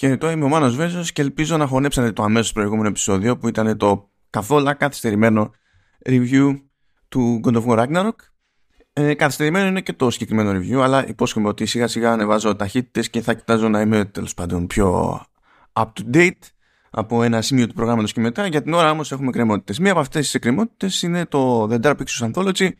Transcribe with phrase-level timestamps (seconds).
[0.00, 3.76] Χαιρετώ, είμαι ο Μάνος Βέζος και ελπίζω να χωνέψατε το αμέσως προηγούμενο επεισόδιο που ήταν
[3.76, 5.50] το καθόλου καθυστερημένο
[6.04, 6.60] review
[7.08, 8.14] του God of War Ragnarok.
[8.92, 13.20] Ε, καθυστερημένο είναι και το συγκεκριμένο review, αλλά υπόσχομαι ότι σιγά σιγά ανεβάζω ταχύτητες και
[13.20, 15.20] θα κοιτάζω να είμαι τέλος πάντων πιο
[15.72, 16.48] up to date
[16.90, 18.46] από ένα σημείο του προγράμματος και μετά.
[18.46, 19.78] Για την ώρα όμως έχουμε κρεμότητες.
[19.78, 22.70] Μία από αυτές τις εκκρεμότητες είναι το The Dark Pictures Anthology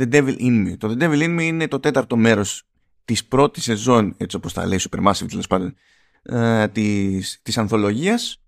[0.00, 0.76] The Devil In Me.
[0.78, 2.68] Το The Devil In Me είναι το τέταρτο μέρος
[3.04, 5.74] της πρώτης σεζόν, έτσι όπως τα λέει Supermassive τέλος πάντων,
[6.22, 8.42] ε, της, της ανθολογίας.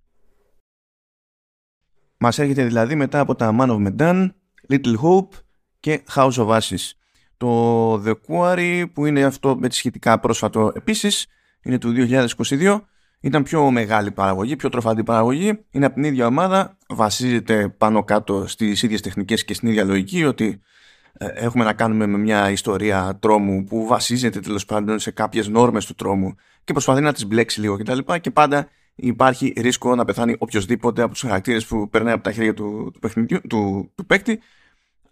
[2.19, 4.29] Μας έρχεται δηλαδή μετά από τα Man of Medan,
[4.69, 5.29] Little Hope
[5.81, 6.91] και House of Ashes.
[7.37, 11.27] Το The Quarry που είναι αυτό με τη σχετικά πρόσφατο επίσης,
[11.63, 12.81] είναι του 2022,
[13.21, 18.47] ήταν πιο μεγάλη παραγωγή, πιο τροφαντή παραγωγή, είναι από την ίδια ομάδα, βασίζεται πάνω κάτω
[18.47, 20.61] στις ίδιες τεχνικές και στην ίδια λογική ότι ε,
[21.19, 25.95] έχουμε να κάνουμε με μια ιστορία τρόμου που βασίζεται τέλος πάντων σε κάποιες νόρμες του
[25.95, 26.35] τρόμου
[26.65, 27.99] και προσπαθεί να τις μπλέξει λίγο κτλ.
[27.99, 32.33] Και, και πάντα υπάρχει ρίσκο να πεθάνει οποιοδήποτε από τους χαρακτήρες που περνάει από τα
[32.33, 34.41] χέρια του, του, του, του παίκτη.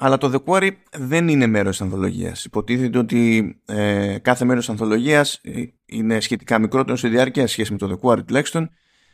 [0.02, 2.44] Αλλά το The Quarry δεν είναι μέρος της ανθολογίας.
[2.44, 7.78] Υποτίθεται ότι ε, κάθε μέρος της ανθολογίας ε, είναι σχετικά μικρότερο σε διάρκεια σχέση με
[7.78, 8.70] το The Quarry τουλάχιστον.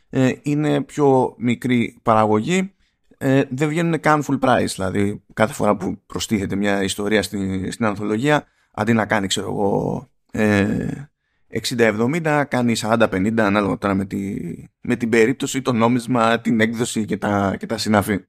[0.09, 2.73] Ε, είναι πιο μικρή παραγωγή
[3.17, 4.71] ε, δεν βγαίνουν καν full price.
[4.75, 10.09] Δηλαδή, κάθε φορά που προστίθεται μια ιστορία στην, στην ανθολογία, αντί να κάνει, ξέρω εγώ,
[10.31, 11.09] ε,
[11.47, 14.35] 60-70, κάνει 40-50, ανάλογα τώρα με, τη,
[14.81, 18.25] με την περίπτωση, το νόμισμα, την έκδοση και τα, και τα συναφή.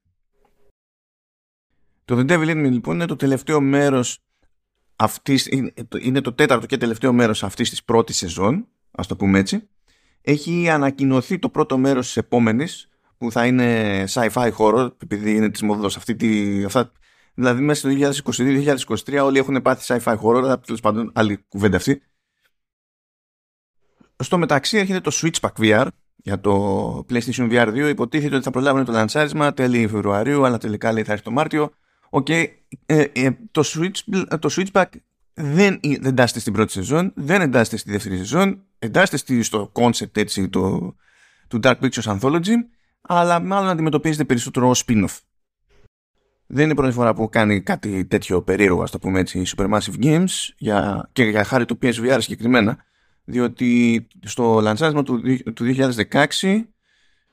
[2.05, 4.25] Το The Devil in Me, λοιπόν, είναι το τελευταίο μέρος
[4.97, 5.49] αυτής,
[6.01, 9.69] είναι το τέταρτο και τελευταίο μέρος αυτής της πρώτης σεζόν, ας το πούμε έτσι.
[10.21, 15.63] Έχει ανακοινωθεί το πρώτο μέρος της επόμενης, που θα είναι sci-fi horror, επειδή είναι της
[15.63, 16.93] μόδος αυτή τη, αυτά,
[17.35, 18.21] δηλαδή μέσα στο
[19.07, 22.03] 2022-2023 όλοι έχουν πάθει sci-fi horror, αλλά τέλος πάντων άλλη κουβέντα αυτή.
[24.17, 27.89] Στο μεταξύ έρχεται το Switchback VR για το PlayStation VR 2.
[27.89, 31.71] Υποτίθεται ότι θα προλάβουν το λανσάρισμα τέλη Φεβρουαρίου, αλλά τελικά λέει θα έρθει το Μάρτιο.
[32.11, 32.47] Okay.
[32.87, 34.87] Ε, ε, το, switch, το Switchback
[35.35, 40.49] δεν, δεν εντάσσεται στην πρώτη σεζόν, δεν εντάσσεται στη δεύτερη σεζόν, εντάσσεται στο concept έτσι,
[40.49, 40.95] το,
[41.49, 42.55] του Dark Pictures Anthology
[43.09, 45.19] αλλά μάλλον αντιμετωπίζεται περισσότερο ως spin-off.
[46.47, 50.03] Δεν είναι η πρώτη φορά που κάνει κάτι τέτοιο περίεργο, ας το πούμε έτσι, Supermassive
[50.03, 50.27] Games
[50.57, 52.85] για, και για χάρη του PSVR συγκεκριμένα,
[53.25, 55.23] διότι στο λανσάρισμα του,
[55.55, 55.75] του
[56.11, 56.65] 2016,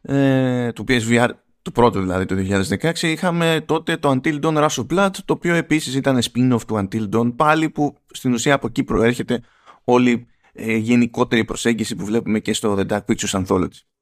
[0.01, 1.29] ε, του PSVR,
[1.61, 2.35] του πρώτου δηλαδή του
[2.79, 6.75] 2016, είχαμε τότε το Until Dawn Rush of Blood, το οποίο επίσης ήταν spin-off του
[6.75, 9.41] Until Dawn, πάλι που στην ουσία από εκεί προέρχεται
[9.83, 13.94] όλη η ε, γενικότερη προσέγγιση που βλέπουμε και στο The Dark Pictures Anthology.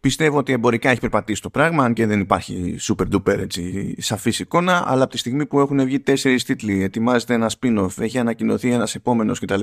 [0.00, 4.38] Πιστεύω ότι εμπορικά έχει περπατήσει το πράγμα, αν και δεν υπάρχει super duper έτσι, σαφής
[4.38, 8.70] εικόνα, αλλά από τη στιγμή που έχουν βγει τέσσερις τίτλοι, ετοιμάζεται ένα spin-off, έχει ανακοινωθεί
[8.70, 9.60] ένας επόμενος κτλ.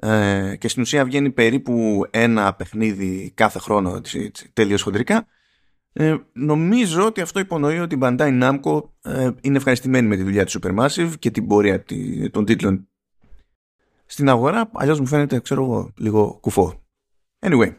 [0.00, 4.00] Ε, και στην ουσία βγαίνει περίπου ένα παιχνίδι κάθε χρόνο
[4.52, 5.26] τέλειος χοντρικά.
[5.92, 10.44] Ε, νομίζω ότι αυτό υπονοεί ότι η Bandai Namco ε, είναι ευχαριστημένη με τη δουλειά
[10.44, 11.84] της Supermassive και την πορεία
[12.30, 12.88] των τίτλων
[14.06, 16.82] στην αγορά, αλλιώς μου φαίνεται, ξέρω εγώ, λίγο κουφό.
[17.38, 17.74] Anyway,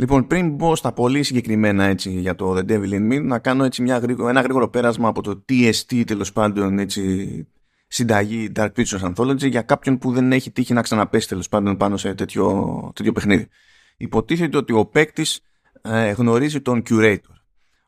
[0.00, 3.64] Λοιπόν, πριν μπω στα πολύ συγκεκριμένα έτσι, για το The Devil in Me, να κάνω
[3.64, 7.46] έτσι μια, ένα γρήγορο πέρασμα από το TST τέλος πάντων έτσι,
[7.88, 11.96] συνταγή Dark Pictures Anthology για κάποιον που δεν έχει τύχει να ξαναπέσει τέλος πάντων πάνω
[11.96, 13.48] σε τέτοιο, τέτοιο παιχνίδι.
[13.96, 15.40] Υποτίθεται ότι ο παίκτης
[15.82, 17.34] ε, γνωρίζει τον Curator.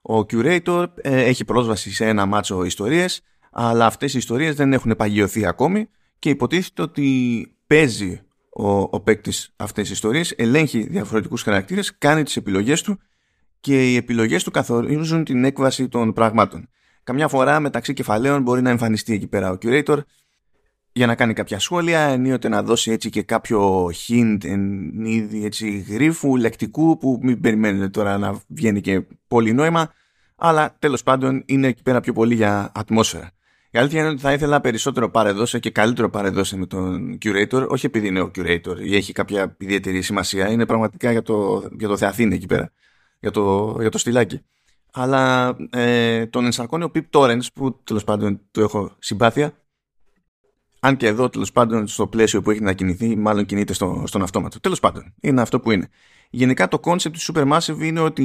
[0.03, 4.95] Ο Curator ε, έχει πρόσβαση σε ένα μάτσο ιστορίες, αλλά αυτές οι ιστορίες δεν έχουν
[4.97, 5.89] παγιωθεί ακόμη
[6.19, 8.21] και υποτίθεται ότι παίζει
[8.61, 12.99] ο, ο παίκτης αυτές τις ιστορίες, ελέγχει διαφορετικούς χαρακτήρες, κάνει τις επιλογές του
[13.61, 16.69] και οι επιλογές του καθορίζουν την έκβαση των πραγμάτων.
[17.03, 19.99] Καμιά φορά μεταξύ κεφαλαίων μπορεί να εμφανιστεί εκεί πέρα ο curator
[20.93, 25.79] για να κάνει κάποια σχόλια, ενίοτε να δώσει έτσι και κάποιο hint εν είδη έτσι
[25.79, 29.93] γρίφου, λεκτικού που μην περιμένετε τώρα να βγαίνει και πολύ νόημα
[30.37, 33.31] αλλά τέλος πάντων είναι εκεί πέρα πιο πολύ για ατμόσφαιρα.
[33.73, 37.87] Η αλήθεια είναι ότι θα ήθελα περισσότερο παρεδώσε και καλύτερο παρεδώσε με τον curator, όχι
[37.87, 41.97] επειδή είναι ο curator ή έχει κάποια ιδιαίτερη σημασία, είναι πραγματικά για το, για το
[41.97, 42.73] Θεαθήνη εκεί πέρα,
[43.21, 44.41] για το, για το στυλάκι.
[44.93, 49.53] Αλλά ε, τον ενσαρκώνει ο Pip Torrens που τέλος πάντων του έχω συμπάθεια.
[50.81, 54.23] Αν και εδώ τέλος πάντων στο πλαίσιο που έχει να κινηθεί, μάλλον κινείται στο, στον
[54.23, 54.61] αυτόματο.
[54.61, 55.89] Τέλος πάντων, είναι αυτό που είναι.
[56.31, 58.23] Γενικά το concept του Supermassive είναι ότι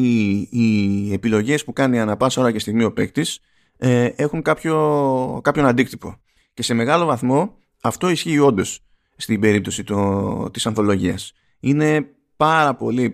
[0.52, 3.40] οι επιλογές που κάνει ανά πάσα ώρα και στιγμή ο παίκτης
[3.78, 6.16] ε, έχουν κάποιο, κάποιον αντίκτυπο.
[6.54, 8.80] Και σε μεγάλο βαθμό αυτό ισχύει όντως
[9.16, 11.34] στην περίπτωση το, της ανθολογίας.
[11.60, 12.06] Είναι
[12.38, 13.14] πάρα πολύ,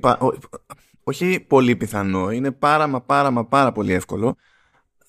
[1.03, 4.35] όχι πολύ πιθανό, είναι πάρα μα πάρα μα πάρα πολύ εύκολο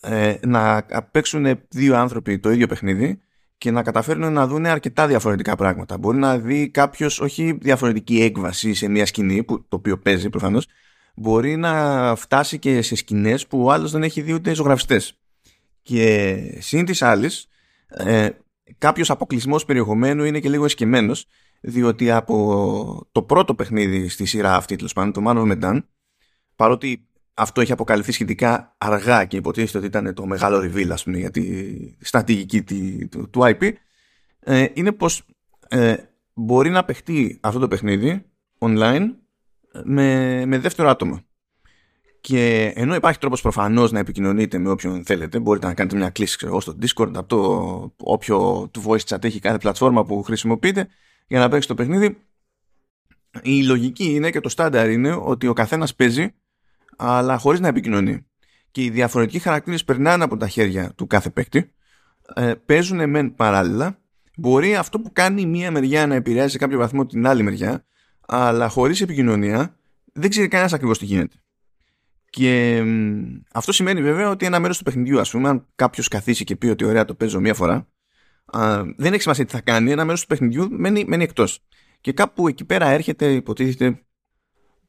[0.00, 3.20] ε, να παίξουν δύο άνθρωποι το ίδιο παιχνίδι
[3.58, 5.98] και να καταφέρουν να δουν αρκετά διαφορετικά πράγματα.
[5.98, 10.66] Μπορεί να δει κάποιος όχι διαφορετική έκβαση σε μια σκηνή, που, το οποίο παίζει προφανώς,
[11.14, 15.21] μπορεί να φτάσει και σε σκηνές που ο άλλος δεν έχει δει ούτε ζωγραφιστές.
[15.82, 17.46] Και σύν της άλλης,
[17.86, 18.28] ε,
[18.78, 21.26] κάποιος αποκλεισμός περιεχομένου είναι και λίγο εσκεμμένος,
[21.60, 25.78] διότι από το πρώτο παιχνίδι στη σειρά αυτή, τέλος πάντων, το Man of Medan,
[26.56, 31.18] παρότι αυτό έχει αποκαλυφθεί σχετικά αργά και υποτίθεται ότι ήταν το μεγάλο reveal ας πούμε,
[31.18, 31.44] για τη
[32.00, 32.62] στρατηγική
[33.08, 33.72] του, του IP
[34.40, 35.22] ε, είναι πως
[35.68, 35.96] ε,
[36.34, 38.24] μπορεί να παιχτεί αυτό το παιχνίδι
[38.58, 39.06] online
[39.84, 41.20] με, με δεύτερο άτομο
[42.22, 46.36] και ενώ υπάρχει τρόπος προφανώς να επικοινωνείτε με όποιον θέλετε μπορείτε να κάνετε μια κλίση
[46.36, 50.88] ξέρω, στο Discord από το όποιο του voice chat έχει κάθε πλατφόρμα που χρησιμοποιείτε
[51.26, 52.16] για να παίξει το παιχνίδι
[53.42, 56.34] η λογική είναι και το στάνταρ είναι ότι ο καθένας παίζει
[56.96, 58.26] αλλά χωρίς να επικοινωνεί.
[58.70, 61.72] Και οι διαφορετικοί χαρακτήρες περνάνε από τα χέρια του κάθε παίκτη,
[62.34, 63.98] ε, παίζουν μεν παράλληλα,
[64.36, 67.84] μπορεί αυτό που κάνει μία μεριά να επηρεάζει σε κάποιο βαθμό την άλλη μεριά,
[68.26, 69.76] αλλά χωρίς επικοινωνία
[70.12, 71.41] δεν ξέρει κανένας ακριβώς τι γίνεται.
[72.32, 72.84] Και
[73.52, 76.66] αυτό σημαίνει βέβαια ότι ένα μέρος του παιχνιδιού, ας πούμε, αν κάποιος καθίσει και πει
[76.66, 77.88] ότι ωραία το παίζω μία φορά,
[78.44, 81.60] α, δεν έχει σημασία τι θα κάνει, ένα μέρος του παιχνιδιού μένει, μένει εκτός.
[82.00, 84.02] Και κάπου εκεί πέρα έρχεται, υποτίθεται,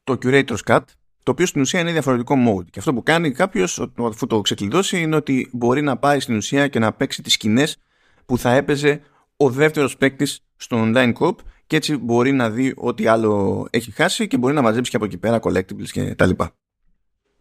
[0.03, 0.79] το Curator's Cut,
[1.23, 2.65] το οποίο στην ουσία είναι διαφορετικό mode.
[2.69, 6.67] Και αυτό που κάνει κάποιος, αφού το ξεκλειδώσει, είναι ότι μπορεί να πάει στην ουσία
[6.67, 7.77] και να παίξει τις σκηνές
[8.25, 9.01] που θα έπαιζε
[9.37, 11.35] ο δεύτερος παίκτης στο online coop
[11.67, 15.05] και έτσι μπορεί να δει ό,τι άλλο έχει χάσει και μπορεί να μαζέψει και από
[15.05, 16.55] εκεί πέρα collectibles και τα λοιπά.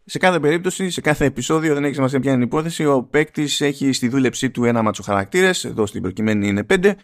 [0.05, 3.61] Σε κάθε περίπτωση, σε κάθε επεισόδιο, δεν έχει σημασία ποια είναι η υπόθεση, ο παίκτης
[3.61, 6.97] έχει στη δούλεψή του ένα μάτσο χαρακτήρες, εδώ στην προκειμένη είναι πέντε,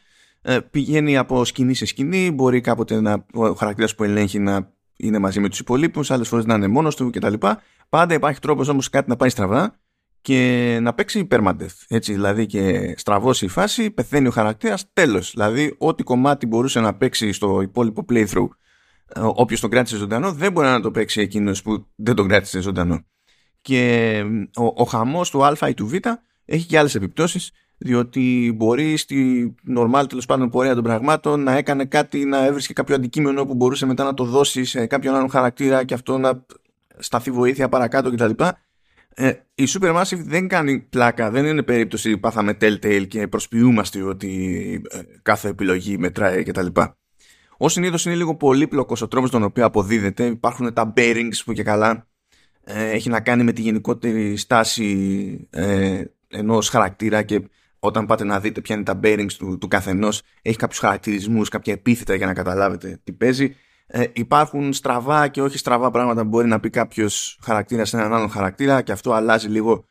[0.42, 5.18] ε, πηγαίνει από σκηνή σε σκηνή, μπορεί κάποτε να, ο χαρακτήρας που ελέγχει να είναι
[5.18, 7.34] μαζί με τους υπολείπους, άλλες φορές να είναι μόνος του κτλ.
[7.88, 9.78] Πάντα υπάρχει τρόπος όμως κάτι να πάει στραβά
[10.20, 11.84] και να παίξει permadeath.
[11.88, 15.30] Έτσι, δηλαδή και στραβώσει η φάση, πεθαίνει ο χαρακτήρας, τέλος.
[15.30, 18.66] Δηλαδή, ό,τι κομμάτι μπορούσε να παίξει στο υπόλοιπο playthrough, ε,
[19.16, 23.04] όποιος τον κράτησε ζωντανό, δεν μπορεί να το παίξει εκείνος που δεν τον κράτησε ζωντανό.
[23.60, 24.22] Και
[24.56, 25.94] ο, ο χαμός του Α ή του Β
[26.44, 31.84] έχει και άλλες επιπτώσεις διότι μπορεί στη νορμάλ τέλος πάντων πορεία των πραγμάτων να έκανε
[31.84, 35.84] κάτι, να έβρισκε κάποιο αντικείμενο που μπορούσε μετά να το δώσει σε κάποιον άλλον χαρακτήρα
[35.84, 36.46] και αυτό να
[36.98, 38.30] σταθεί βοήθεια παρακάτω κτλ.
[39.14, 44.98] Ε, η Supermassive δεν κάνει πλάκα, δεν είναι περίπτωση πάθαμε Telltale και προσποιούμαστε ότι ε,
[45.22, 46.66] κάθε επιλογή μετράει κτλ.
[47.60, 50.24] Ω συνήθως είναι λίγο πολύπλοκος ο τρόπος τον οποίο αποδίδεται.
[50.24, 52.06] Υπάρχουν τα bearings που και καλά
[52.64, 58.40] ε, έχει να κάνει με τη γενικότερη στάση ε, ενός χαρακτήρα και όταν πάτε να
[58.40, 62.32] δείτε ποια είναι τα bearings του, του καθενός έχει κάποιους χαρακτηρισμούς, κάποια επίθετα για να
[62.32, 63.54] καταλάβετε τι παίζει
[63.86, 68.14] ε, υπάρχουν στραβά και όχι στραβά πράγματα που μπορεί να πει κάποιος χαρακτήρα σε έναν
[68.14, 69.84] άλλον χαρακτήρα και αυτό αλλάζει λίγο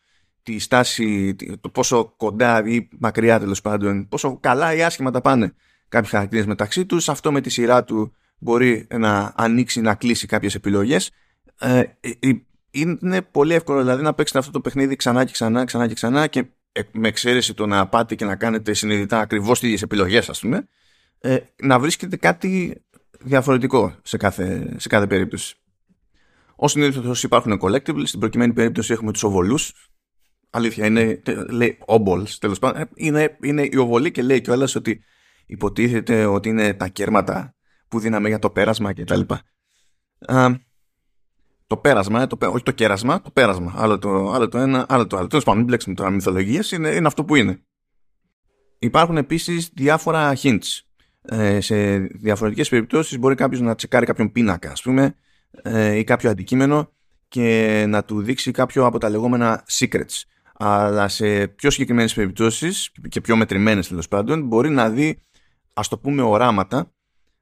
[0.43, 5.53] τη στάση, το πόσο κοντά ή μακριά τέλος πάντων, πόσο καλά ή άσχημα τα πάνε
[5.89, 7.09] κάποιοι χαρακτήρες μεταξύ τους.
[7.09, 11.11] Αυτό με τη σειρά του μπορεί να ανοίξει, να κλείσει κάποιες επιλογές.
[11.59, 12.09] Ε, ε,
[12.71, 16.27] είναι πολύ εύκολο δηλαδή να παίξετε αυτό το παιχνίδι ξανά και ξανά, ξανά και ξανά
[16.27, 16.45] και
[16.91, 20.67] με εξαίρεση το να πάτε και να κάνετε συνειδητά ακριβώς τις ίδιε επιλογές, ας πούμε,
[21.19, 22.81] ε, να βρίσκετε κάτι
[23.19, 25.55] διαφορετικό σε κάθε, σε κάθε περίπτωση.
[26.55, 29.73] Ω συνήθως υπάρχουν collectibles, στην προκειμένη περίπτωση έχουμε τους οβολούς.
[30.49, 31.21] Αλήθεια, είναι.
[31.49, 32.81] λέει obols, τέλος πάντων.
[32.81, 35.03] Ε, είναι, είναι η οβολή και λέει κιόλας ότι
[35.47, 37.55] υποτίθεται ότι είναι τα κέρματα
[37.87, 39.21] που δίναμε για το πέρασμα κτλ
[41.67, 43.73] το πέρασμα, ε, το, όχι το κέρασμα, το πέρασμα.
[43.75, 45.27] Άλλο το, άλλο το ένα, άλλο το άλλο.
[45.27, 47.61] Τέλος πάντων, μην μπλέξουμε τώρα μυθολογίες, είναι, είναι αυτό που είναι.
[48.79, 50.81] Υπάρχουν επίσης διάφορα hints.
[51.21, 55.15] Ε, σε διαφορετικές περιπτώσεις μπορεί κάποιος να τσεκάρει κάποιον πίνακα, ας πούμε,
[55.61, 56.91] ε, ή κάποιο αντικείμενο
[57.27, 60.21] και να του δείξει κάποιο από τα λεγόμενα secrets.
[60.59, 65.21] Αλλά σε πιο συγκεκριμένες περιπτώσεις και πιο μετρημένες τέλος πάντων, μπορεί να δει,
[65.77, 66.91] ας το πούμε, οράματα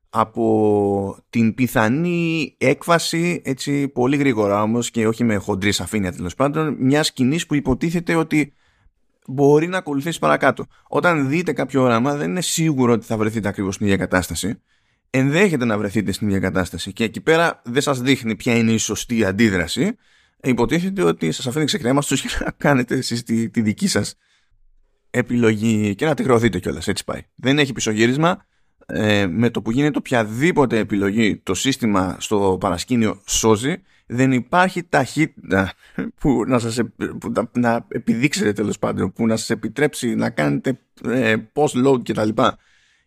[0.10, 6.76] από την πιθανή έκβαση έτσι πολύ γρήγορα όμως και όχι με χοντρής σαφήνεια τέλος πάντων
[6.80, 8.54] μιας σκηνής που υποτίθεται ότι
[9.28, 10.66] μπορεί να ακολουθήσει παρακάτω.
[10.88, 14.62] Όταν δείτε κάποιο όραμα δεν είναι σίγουρο ότι θα βρεθείτε ακριβώς στην ίδια κατάσταση.
[15.10, 18.78] Ενδέχεται να βρεθείτε στην ίδια κατάσταση και εκεί πέρα δεν σας δείχνει ποια είναι η
[18.78, 19.96] σωστή αντίδραση.
[20.44, 24.16] Υποτίθεται ότι σας αφήνει ξεκρέμαστος και να κάνετε εσείς τη, τη δική σας
[25.18, 26.88] επιλογή και να τη χρεωθείτε κιόλας.
[26.88, 27.22] Έτσι πάει.
[27.36, 28.46] Δεν έχει πισωγύρισμα
[28.86, 35.74] ε, με το που γίνεται οποιαδήποτε επιλογή το σύστημα στο παρασκήνιο σώζει δεν υπάρχει ταχύτητα
[36.20, 36.80] που να σας
[37.20, 42.14] που να, επιδείξετε τέλος πάντων που να σας επιτρέψει να κάνετε ε, post load και
[42.14, 42.58] τα λοιπά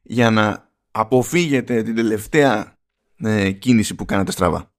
[0.02, 2.76] για να αποφύγετε την τελευταία
[3.16, 4.72] ε, κίνηση που κάνετε στραβά.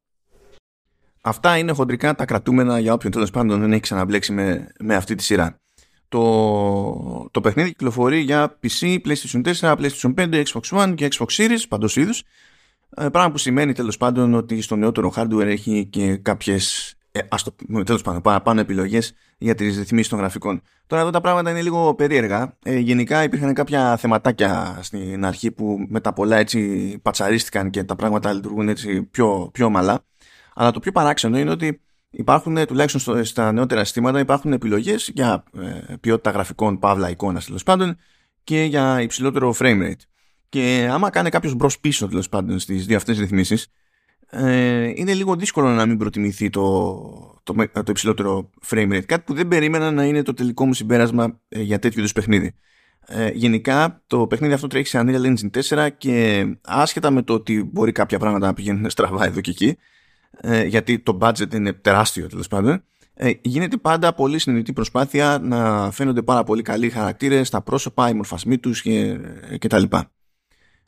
[1.22, 5.16] Αυτά είναι χοντρικά τα κρατούμενα για όποιον τέλος πάντων δεν έχει ξαναμπλέξει με, με αυτή
[5.16, 5.59] τη σειρά.
[6.10, 11.64] Το, το παιχνίδι κυκλοφορεί για PC, PlayStation 4, PlayStation 5, Xbox One και Xbox Series
[11.70, 12.24] παντός είδους
[12.96, 17.44] ε, πράγμα που σημαίνει τέλος πάντων ότι στο νεότερο hardware έχει και κάποιες ε, ας
[17.44, 20.62] το, τέλος πάντων, παραπάνω επιλογές για τις ρυθμίσεις των γραφικών.
[20.88, 22.58] Τώρα εδώ τα πράγματα είναι λίγο περίεργα.
[22.64, 27.96] Ε, γενικά υπήρχαν κάποια θεματάκια στην αρχή που με τα πολλά έτσι πατσαρίστηκαν και τα
[27.96, 30.04] πράγματα λειτουργούν έτσι πιο, πιο ομαλά.
[30.56, 35.44] Αλλά το πιο παράξενο είναι ότι υπάρχουν, τουλάχιστον στα νεότερα συστήματα, υπάρχουν επιλογές για
[35.90, 37.98] ε, ποιότητα γραφικών, παύλα, εικόνας τέλος πάντων
[38.44, 40.02] και για υψηλότερο frame rate.
[40.50, 43.68] Και άμα κάνει κάποιος μπρος πίσω τέλος πάντων στις δύο αυτές ρυθμίσεις,
[44.30, 49.06] ε, είναι λίγο δύσκολο να μην προτιμηθεί το, το, το υψηλότερο frame rate.
[49.06, 52.56] Κάτι που δεν περίμενα να είναι το τελικό μου συμπέρασμα ε, για τέτοιου είδους παιχνίδι.
[53.08, 57.64] Ε, γενικά το παιχνίδι αυτό τρέχει σε Unreal Engine 4 και άσχετα με το ότι
[57.64, 59.78] μπορεί κάποια πράγματα να πηγαίνουν στραβά εδώ και εκεί
[60.42, 62.84] ε, γιατί το budget είναι τεράστιο τέλος πάντων
[63.22, 68.14] ε, γίνεται πάντα πολύ συνειδητή προσπάθεια να φαίνονται πάρα πολύ καλοί χαρακτήρες στα πρόσωπα, οι
[68.14, 69.20] μορφασμοί τους και,
[69.60, 70.12] και τα λοιπά.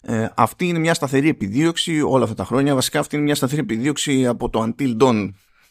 [0.02, 2.76] Ε, αυτή είναι μια σταθερή επιδίωξη όλα αυτά τα χρόνια.
[2.76, 5.30] Βασικά αυτή είναι μια σταθερή επιδίωξη από το Until Dawn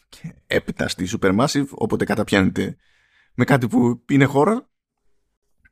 [0.09, 2.75] και έπειτα στη Supermassive, όποτε καταπιάνεται
[3.33, 4.69] με κάτι που είναι χώρο.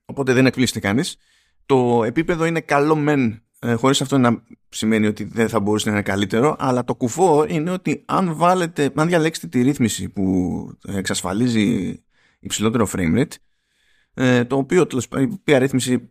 [0.05, 1.17] Οπότε δεν εκπλήσεται κανείς.
[1.65, 5.93] Το επίπεδο είναι καλό μεν, ε, χωρίς αυτό να σημαίνει ότι δεν θα μπορούσε να
[5.93, 10.23] είναι καλύτερο, αλλά το κουφό είναι ότι αν βάλετε, αν διαλέξετε τη ρύθμιση που
[10.87, 11.99] εξασφαλίζει
[12.39, 13.33] υψηλότερο frame rate,
[14.13, 14.87] ε, το οποίο,
[15.17, 16.09] η οποία ρύθμιση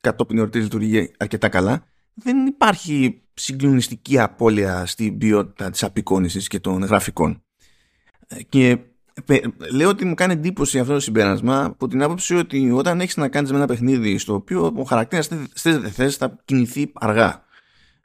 [0.00, 6.82] κατόπιν εορτής λειτουργεί αρκετά καλά, δεν υπάρχει συγκλονιστική απώλεια στην ποιότητα της απεικόνησης και των
[6.82, 7.42] γραφικών.
[8.28, 8.78] Ε, και
[9.72, 13.28] λέω ότι μου κάνει εντύπωση αυτό το συμπέρασμα από την άποψη ότι όταν έχεις να
[13.28, 17.46] κάνεις με ένα παιχνίδι στο οποίο ο χαρακτήρας θες δεν θες θα κινηθεί αργά.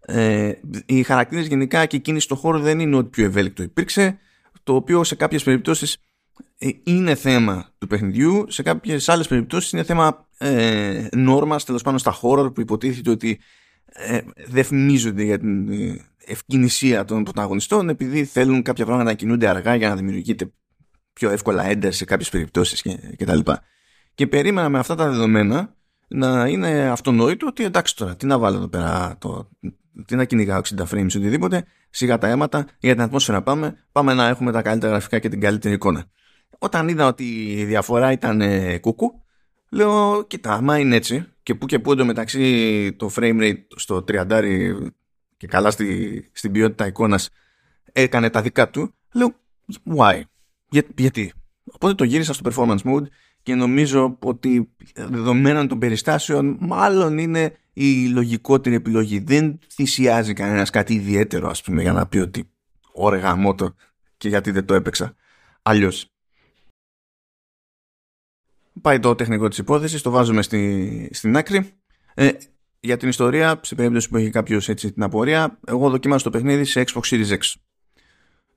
[0.06, 0.52] Ε,
[0.86, 4.18] οι χαρακτήρες γενικά και εκείνοι στο χώρο δεν είναι ό,τι πιο ευέλικτο υπήρξε
[4.64, 5.98] το οποίο σε κάποιες περιπτώσεις
[6.58, 11.98] ε, είναι θέμα του παιχνιδιού σε κάποιες άλλες περιπτώσεις είναι θέμα ε, νόρμας τέλος πάνω
[11.98, 13.40] στα horror που υποτίθεται ότι
[13.86, 19.48] ε, δεν φημίζονται για την ε, ευκαινησία των πρωταγωνιστών επειδή θέλουν κάποια πράγματα να κινούνται
[19.48, 20.52] αργά για να δημιουργείται
[21.14, 23.64] πιο εύκολα ένταση σε κάποιες περιπτώσεις και, και τα λοιπά.
[24.16, 25.76] Και περίμενα με αυτά τα δεδομένα
[26.08, 29.50] να είναι αυτονόητο ότι εντάξει τώρα τι να βάλω εδώ πέρα το,
[30.06, 34.28] τι να κυνηγάω 60 frames οτιδήποτε σιγά τα αίματα για την ατμόσφαιρα πάμε πάμε να
[34.28, 36.06] έχουμε τα καλύτερα γραφικά και την καλύτερη εικόνα
[36.58, 39.24] όταν είδα ότι η διαφορά ήταν ε, κούκου
[39.74, 44.92] Λέω, κοίτα, άμα είναι έτσι και που και που εντωμεταξύ το frame rate στο 30
[45.38, 47.30] και καλά στη, στην ποιότητα εικόνας
[47.92, 49.36] έκανε τα δικά του, λέω,
[49.98, 50.22] why,
[50.74, 51.34] Για, γιατί;
[51.72, 53.04] Οπότε το γύρισα στο performance mode
[53.42, 59.20] και νομίζω ότι δεδομένων των περιστάσεων μάλλον είναι η λογικότερη επιλογή.
[59.20, 62.50] Δεν θυσιάζει κανένας κάτι ιδιαίτερο ας πούμε για να πει ότι
[62.94, 63.76] ωρεγα μότο
[64.18, 65.16] και γιατί δεν το έπαιξα.
[65.62, 66.08] Αλλιώς
[68.82, 71.72] Πάει το τεχνικό της υπόθεσης, το βάζουμε στη, στην άκρη.
[72.14, 72.30] Ε,
[72.80, 76.64] για την ιστορία, σε περίπτωση που έχει κάποιος έτσι την απορία, εγώ δοκιμάζω το παιχνίδι
[76.64, 77.54] σε Xbox Series X.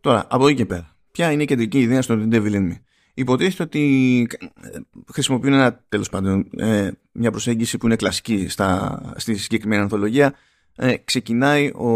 [0.01, 2.77] Τώρα, από εκεί και πέρα, ποια είναι η κεντρική ιδέα στο The Devil in Me;
[3.15, 4.27] Υποτίθεται ότι
[4.63, 4.79] ε,
[5.13, 10.35] χρησιμοποιούν ένα, τέλος πάντων, ε, μια προσέγγιση που είναι κλασική στα, στη συγκεκριμένη ανθολογία.
[10.77, 11.91] Ε, ξεκινάει ο,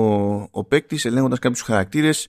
[0.51, 2.29] ο παίκτης ελέγχοντας κάποιους χαρακτήρες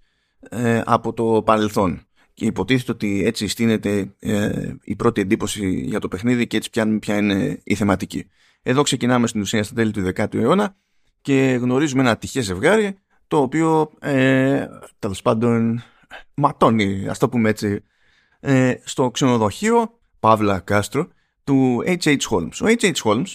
[0.50, 6.07] ε, από το παρελθόν και υποτίθεται ότι έτσι στείνεται ε, η πρώτη εντύπωση για το
[6.07, 8.27] παιχνίδι και έτσι πιάνουμε ποια είναι η θεματική.
[8.62, 10.75] Εδώ ξεκινάμε στην ουσία στα τέλη του 10ου αιώνα
[11.21, 14.65] και γνωρίζουμε ένα τυχαίο ζευγάρι το οποίο ε,
[15.00, 15.83] τέλος πάντων
[16.34, 17.84] ματώνει, ας το πούμε έτσι,
[18.39, 21.08] ε, στο ξενοδοχείο Παύλα Κάστρο
[21.44, 22.18] του H.H.
[22.30, 22.62] Holmes.
[22.62, 22.96] Ο H.H.
[23.03, 23.34] Holmes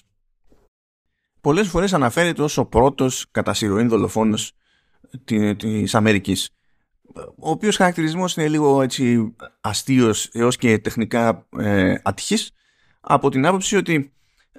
[1.41, 4.53] πολλές φορές αναφέρεται ως ο πρώτος κατά συρροήν δολοφόνος
[5.25, 6.51] της Αμερικής
[7.17, 12.51] ο οποίος χαρακτηρισμός είναι λίγο έτσι αστείος έως και τεχνικά ε, ατυχής
[13.01, 14.13] από την άποψη ότι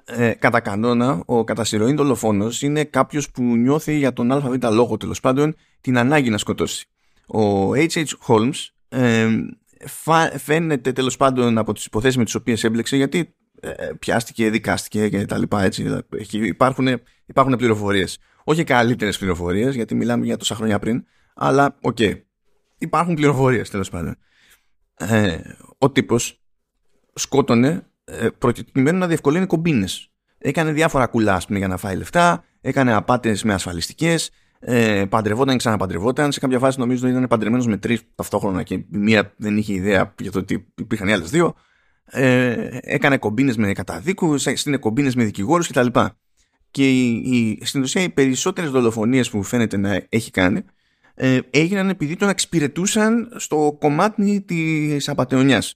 [0.05, 4.97] ε, κατά κανόνα ο κατά συρροήν δολοφόνος είναι κάποιος που νιώθει για τον ΑΒ λόγο
[4.97, 6.87] τέλος πάντων την ανάγκη να σκοτώσει.
[7.27, 8.11] Ο H.H.
[8.27, 9.27] Holmes ε,
[10.37, 15.25] φαίνεται τέλος πάντων από τις υποθέσεις με τις οποίες έμπλεξε γιατί ε, πιάστηκε, δικάστηκε και
[15.25, 16.05] τα λοιπά έτσι.
[16.29, 16.87] Υπάρχουν,
[17.25, 18.17] υπάρχουν πληροφορίες.
[18.43, 21.05] Όχι καλύτερες πληροφορίες γιατί μιλάμε για τόσα χρόνια πριν
[21.35, 21.97] αλλά OK.
[21.99, 22.21] Okay
[22.77, 24.17] υπάρχουν πληροφορίες τέλος πάντων.
[24.97, 25.37] Ε,
[25.77, 26.41] ο τύπος
[27.13, 30.11] σκότωνε ε, προκειμένου να διευκολύνει κομπίνες.
[30.37, 34.31] Έκανε διάφορα κουλά πούμε, για να φάει λεφτά, έκανε απάτες με ασφαλιστικές,
[34.69, 36.31] ε, παντρευόταν και ξαναπαντρευόταν.
[36.31, 40.13] Σε κάποια φάση νομίζω ότι ήταν παντρεμένος με τρεις ταυτόχρονα και μία δεν είχε ιδέα
[40.19, 41.55] για το ότι υπήρχαν οι άλλες δύο.
[42.05, 45.87] Ε, έκανε κομπίνες με καταδίκους, στείνε κομπίνες με δικηγόρους κτλ.
[46.71, 50.63] Και η, η, στην ουσία οι περισσότερες δολοφονίες που φαίνεται να έχει κάνει
[51.15, 55.75] ε, έγιναν επειδή τον εξυπηρετούσαν στο κομμάτι της απαταιωνιάς.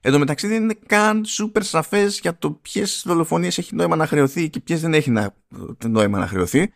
[0.00, 4.06] Εν τω μεταξύ δεν είναι καν σούπερ σαφές για το ποιες δολοφονίες έχει νόημα να
[4.06, 5.34] χρεωθεί και ποιες δεν έχει να,
[5.88, 6.72] νόημα να χρεωθεί,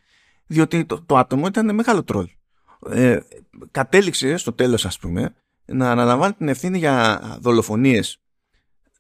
[0.47, 2.29] διότι το, το άτομο ήταν μεγάλο τρόλ.
[2.91, 3.19] Ε,
[3.71, 5.35] κατέληξε στο τέλος, ας πούμε,
[5.65, 8.19] να αναλαμβάνει την ευθύνη για δολοφονίες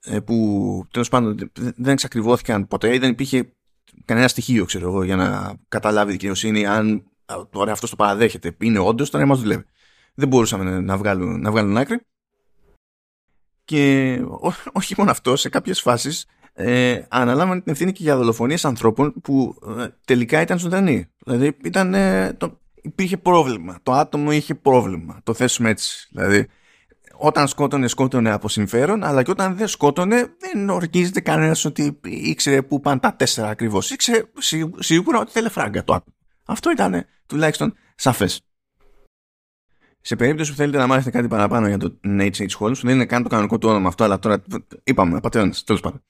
[0.03, 3.51] ε, που τέλος πάντων δεν εξακριβώθηκαν ποτέ ή δεν υπήρχε
[4.05, 7.11] κανένα στοιχείο, ξέρω εγώ, για να καταλάβει η δικαιοσύνη αν
[7.51, 8.57] τώρα αυτός το παραδέχεται.
[8.61, 9.65] Είναι όντως, τώρα μα δουλεύει.
[10.15, 12.01] Δεν μπορούσαμε να βγάλουν, να βγάλουν άκρη.
[13.65, 16.27] Και ό, όχι μόνο αυτό, σε κάποιες φάσεις
[16.59, 21.07] ε, αναλάμβανε την ευθύνη και για δολοφονίες ανθρώπων που ε, τελικά ήταν ζωντανοί.
[21.25, 23.79] Δηλαδή ήταν, ε, το, υπήρχε πρόβλημα.
[23.83, 25.21] Το άτομο είχε πρόβλημα.
[25.23, 26.09] Το θέσουμε έτσι.
[26.11, 26.47] Δηλαδή
[27.19, 32.63] όταν σκότωνε, σκότωνε από συμφέρον, αλλά και όταν δεν σκότωνε, δεν ορκίζεται κανένας ότι ήξερε
[32.63, 33.91] που πάνε τα τέσσερα ακριβώς.
[33.91, 34.23] Ήξερε
[34.79, 36.17] σίγουρα ότι θέλει φράγκα το άτομο.
[36.47, 38.41] Αυτό ήταν τουλάχιστον σαφές.
[40.01, 42.49] Σε περίπτωση που θέλετε να μάθετε κάτι παραπάνω για το H.H.
[42.59, 44.43] Holmes, δεν είναι καν το κανονικό του όνομα αυτό, αλλά τώρα
[44.85, 46.03] είπαμε, απαταιώνε, τέλος πάντων.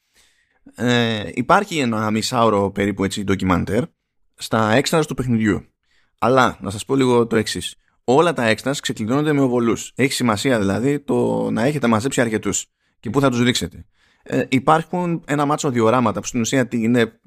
[0.74, 3.84] Ε, υπάρχει ένα μισάωρο περίπου έτσι ντοκιμαντέρ
[4.34, 5.64] στα έξτρας του παιχνιδιού.
[6.18, 7.74] Αλλά να σας πω λίγο το εξής.
[8.04, 9.92] Όλα τα έξτρας ξεκλειδώνονται με οβολούς.
[9.94, 12.66] Έχει σημασία δηλαδή το να έχετε μαζέψει αρκετούς
[13.00, 13.86] και πού θα τους ρίξετε.
[14.22, 17.20] Ε, υπάρχουν ένα μάτσο διοράματα που στην ουσία είναι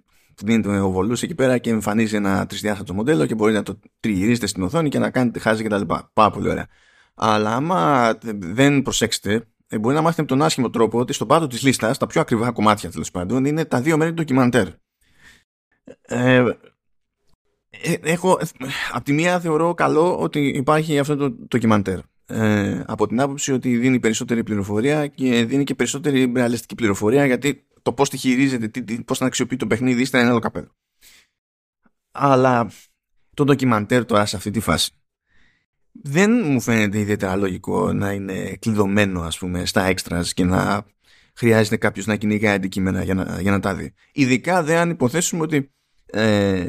[0.43, 4.47] δίνει ο βολού εκεί πέρα και εμφανίζει ένα τρισδιάστατο μοντέλο και μπορείτε να το τριγυρίζετε
[4.47, 5.81] στην οθόνη και να κάνετε χάζι κτλ.
[6.13, 6.67] Πάρα πολύ ωραία.
[7.15, 9.39] Αλλά άμα δεν προσέξετε, ε,
[9.77, 12.51] μπορεί να μάθετε με τον άσχημο τρόπο ότι στο πάτο της λίστας, τα πιο ακριβά
[12.51, 14.67] κομμάτια τέλος πάντων, είναι τα δύο μέρη του ντοκιμαντέρ.
[16.01, 16.45] Ε,
[17.69, 18.39] ε, έχω,
[18.91, 21.99] από τη μία θεωρώ καλό ότι υπάρχει αυτό το ντοκιμαντέρ.
[22.25, 27.67] Ε, από την άποψη ότι δίνει περισσότερη πληροφορία και δίνει και περισσότερη ρεαλιστική πληροφορία γιατί
[27.81, 30.75] το πώς τη χειρίζεται, πώς να αξιοποιεί το παιχνίδι, είναι ένα άλλο καπέλο.
[32.11, 32.71] Αλλά
[33.33, 34.91] το ντοκιμαντέρ τώρα σε αυτή τη φάση
[35.91, 40.85] δεν μου φαίνεται ιδιαίτερα λογικό να είναι κλειδωμένο ας πούμε στα extras και να
[41.33, 43.93] χρειάζεται κάποιος να κυνηγάει αντικείμενα για να, για να τα δει.
[44.11, 45.71] Ειδικά δεν αν υποθέσουμε ότι
[46.05, 46.67] ε,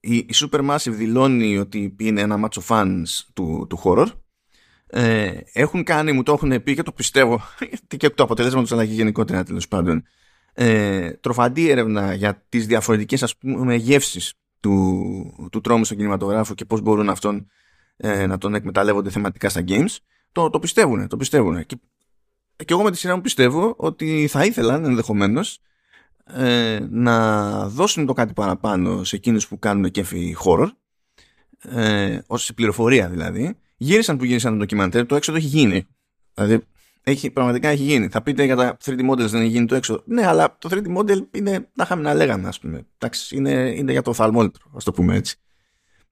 [0.00, 4.06] η, η Supermassive δηλώνει ότι είναι ένα μάτσο fans του, του horror
[4.86, 7.40] ε, έχουν κάνει, μου το έχουν πει και το πιστεύω
[7.96, 10.04] και το αποτέλεσμα τους αλλά και γενικότερα τέλος πάντων
[10.52, 16.64] ε, τροφαντή έρευνα για τις διαφορετικές ας πούμε γεύσεις του, του τρόμου στον κινηματογράφο και
[16.64, 17.46] πώς μπορούν αυτόν
[18.02, 19.96] ε, να τον εκμεταλλεύονται θεματικά στα games
[20.32, 21.76] το, το πιστεύουν, το πιστεύουν και,
[22.56, 25.60] και εγώ με τη σειρά μου πιστεύω ότι θα ήθελαν ενδεχομένως
[26.24, 30.68] ε, να δώσουν το κάτι παραπάνω σε εκείνους που κάνουν κέφι horror
[31.62, 35.86] ε, ως πληροφορία δηλαδή γύρισαν που γύρισαν το ντοκιμαντέρ το έξω το έχει γίνει
[36.34, 36.62] δηλαδή
[37.04, 38.08] έχει, πραγματικά έχει γίνει.
[38.08, 40.02] Θα πείτε για τα 3D models δεν έχει γίνει το έξω.
[40.04, 42.86] Ναι, αλλά το 3D model είναι, να είχαμε να λέγαμε, ας πούμε.
[42.98, 45.36] Εντάξει, είναι, είναι για το θαλμόλυτρο, ας το πούμε έτσι.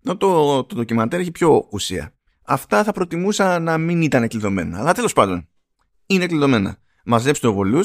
[0.02, 0.16] Το,
[0.64, 2.14] το ντοκιμαντέρ έχει πιο ουσία.
[2.42, 4.78] Αυτά θα προτιμούσα να μην ήταν κλειδωμένα.
[4.78, 5.48] Αλλά τέλος πάντων,
[6.06, 6.78] είναι κλειδωμένα.
[7.04, 7.80] Μαζέψτε οβολού,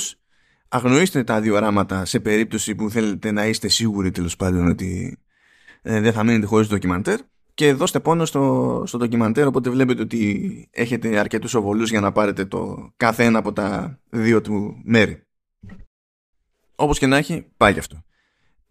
[0.68, 5.18] αγνοήστε τα δύο οράματα σε περίπτωση που θέλετε να είστε σίγουροι τέλος πάντων ότι
[5.82, 7.20] ε, δεν θα μείνετε χωρίς ντοκιμαντέρ
[7.54, 12.46] και δώστε πόνο στο, στο ντοκιμαντέρ οπότε βλέπετε ότι έχετε αρκετούς οβολούς για να πάρετε
[12.46, 15.24] το κάθε ένα από τα δύο του μέρη.
[16.76, 18.05] Όπως και να έχει, πάει γι' αυτό.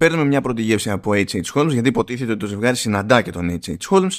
[0.05, 1.53] Παίρνουμε μια πρώτη γεύση από H.H.
[1.55, 3.77] Holmes γιατί υποτίθεται ότι το ζευγάρι συναντά και τον H.H.
[3.91, 4.19] Holmes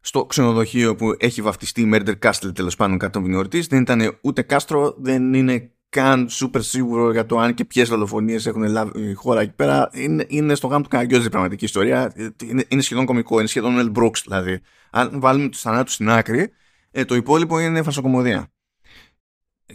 [0.00, 3.66] στο ξενοδοχείο που έχει βαφτιστεί Murder Castle τέλος πάντων κατόπιν εορτής.
[3.66, 8.46] Δεν ήταν ούτε κάστρο, δεν είναι καν σούπερ σίγουρο για το αν και ποιες δολοφονίες
[8.46, 9.90] έχουν λάβει η χώρα εκεί πέρα.
[9.92, 12.12] Είναι, είναι στο γάμο του Καραγκιόζη η πραγματική ιστορία.
[12.42, 14.60] Είναι, είναι σχεδόν κωμικό, είναι σχεδόν Mel Brooks δηλαδή.
[14.90, 16.50] Αν βάλουμε του θανάτου στην άκρη,
[16.90, 18.52] ε, το υπόλοιπο είναι φασοκομωδία.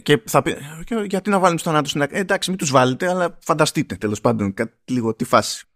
[0.02, 0.56] Και θα πει,
[1.06, 4.20] γιατί να βάλουμε του θανάτου στην άκρη; Ε, εντάξει, μην τους βάλετε, αλλά φανταστείτε τέλος
[4.20, 5.66] πάντων κάτι, λίγο τη φάση.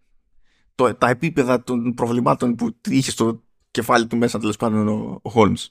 [0.74, 5.30] Το, τα επίπεδα των προβλημάτων που είχε στο κεφάλι του μέσα τέλος πάντων ο, ο
[5.35, 5.66] Holmes.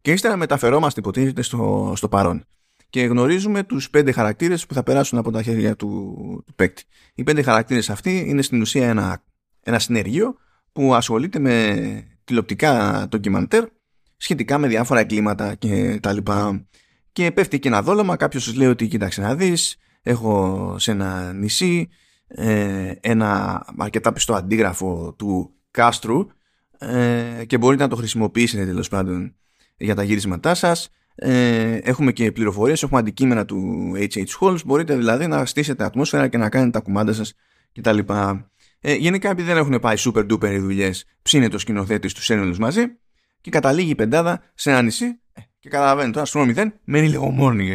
[0.00, 2.44] Και ύστερα μεταφερόμαστε υποτίθεται στο, στο παρόν
[2.90, 6.14] και γνωρίζουμε τους πέντε χαρακτήρες που θα περάσουν από τα χέρια του,
[6.46, 6.82] του παίκτη.
[7.14, 9.22] Οι πέντε χαρακτήρες αυτοί είναι στην ουσία ένα,
[9.60, 10.36] ένα συνεργείο
[10.72, 13.64] που ασχολείται με τηλεοπτικά ντοκιμαντέρ
[14.16, 16.66] σχετικά με διάφορα εγκλήματα και τα λοιπά.
[17.12, 21.32] Και πέφτει και ένα δόλωμα, κάποιος σου λέει ότι κοίταξε να δεις, έχω σε ένα
[21.32, 21.88] νησί
[22.28, 26.26] ε, ένα αρκετά πιστό αντίγραφο του κάστρου
[26.78, 29.34] ε, και μπορείτε να το χρησιμοποιήσετε τέλος πάντων
[29.76, 34.26] για τα γύρισματά σας ε, έχουμε και πληροφορίες, έχουμε αντικείμενα του H.H.
[34.40, 37.34] Holmes, μπορείτε δηλαδή να στήσετε ατμόσφαιρα και να κάνετε τα κουμάντα σας
[37.72, 37.98] κτλ.
[38.80, 42.58] Ε, γενικά επειδή δεν έχουν πάει super duper οι δουλειές, ψήνεται ο σκηνοθέτης του ένολους
[42.58, 42.82] μαζί
[43.40, 45.16] και καταλήγει η πεντάδα σε ένα νησί ε,
[45.58, 47.66] και καταλαβαίνει τώρα στο 0 μένει λίγο μόνη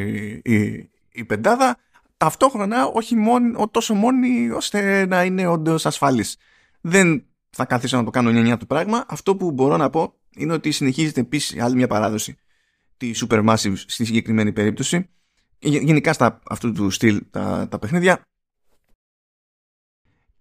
[0.44, 1.78] η, η, η πεντάδα
[2.18, 6.38] ταυτόχρονα όχι μόνη, τόσο μόνη ώστε να είναι όντως ασφαλής.
[6.82, 9.06] Δεν θα καθίσω να το κάνω νιά του πράγμα.
[9.08, 12.38] Αυτό που μπορώ να πω είναι ότι συνεχίζεται επίσης άλλη μια παράδοση
[12.98, 15.10] τη Supermassive στη συγκεκριμένη περίπτωση
[15.60, 18.22] γενικά στα αυτού του στυλ τα, τα παιχνίδια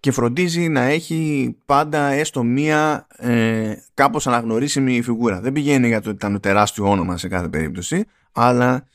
[0.02, 5.40] και φροντίζει να έχει πάντα έστω μία ε, κάπως αναγνωρίσιμη φιγούρα.
[5.40, 8.86] Δεν πηγαίνει για το ότι ήταν τεράστιο όνομα σε κάθε περίπτωση, αλλά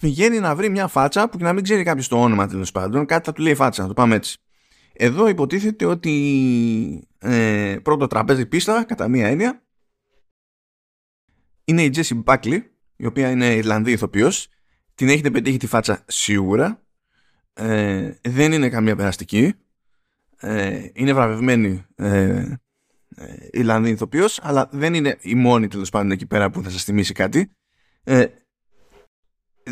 [0.00, 3.06] πηγαίνει να βρει μια φάτσα που και να μην ξέρει κάποιος το όνομα τέλος πάντων,
[3.06, 4.38] κάτι θα του λέει φάτσα, να το πάμε έτσι.
[4.92, 9.62] Εδώ υποτίθεται ότι ε, πρώτο τραπέζι πίστα, κατά μία έννοια,
[11.64, 12.58] είναι η Jessie Buckley,
[12.96, 14.48] η οποία είναι Ιρλανδή ηθοποιός.
[14.94, 16.82] Την έχετε πετύχει τη φάτσα σίγουρα.
[17.54, 19.54] Ε, δεν είναι καμία περαστική.
[20.44, 22.54] Ε, είναι βραβευμένη ε,
[23.16, 26.84] ε, Ιρλανδή ηθοποιός, αλλά δεν είναι η μόνη τέλος πάντων εκεί πέρα που θα σας
[26.84, 27.50] θυμίσει κάτι.
[28.04, 28.26] Ε,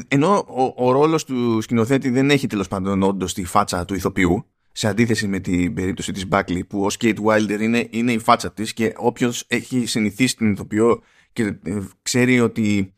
[0.09, 4.47] ενώ ο, ο ρόλος του σκηνοθέτη δεν έχει τέλος πάντων όντως τη φάτσα του ηθοποιού,
[4.73, 8.53] σε αντίθεση με την περίπτωση της Buckley που ο Kate Wilder είναι, είναι η φάτσα
[8.53, 12.95] της και όποιος έχει συνηθίσει την ηθοποιό και ε, ξέρει ότι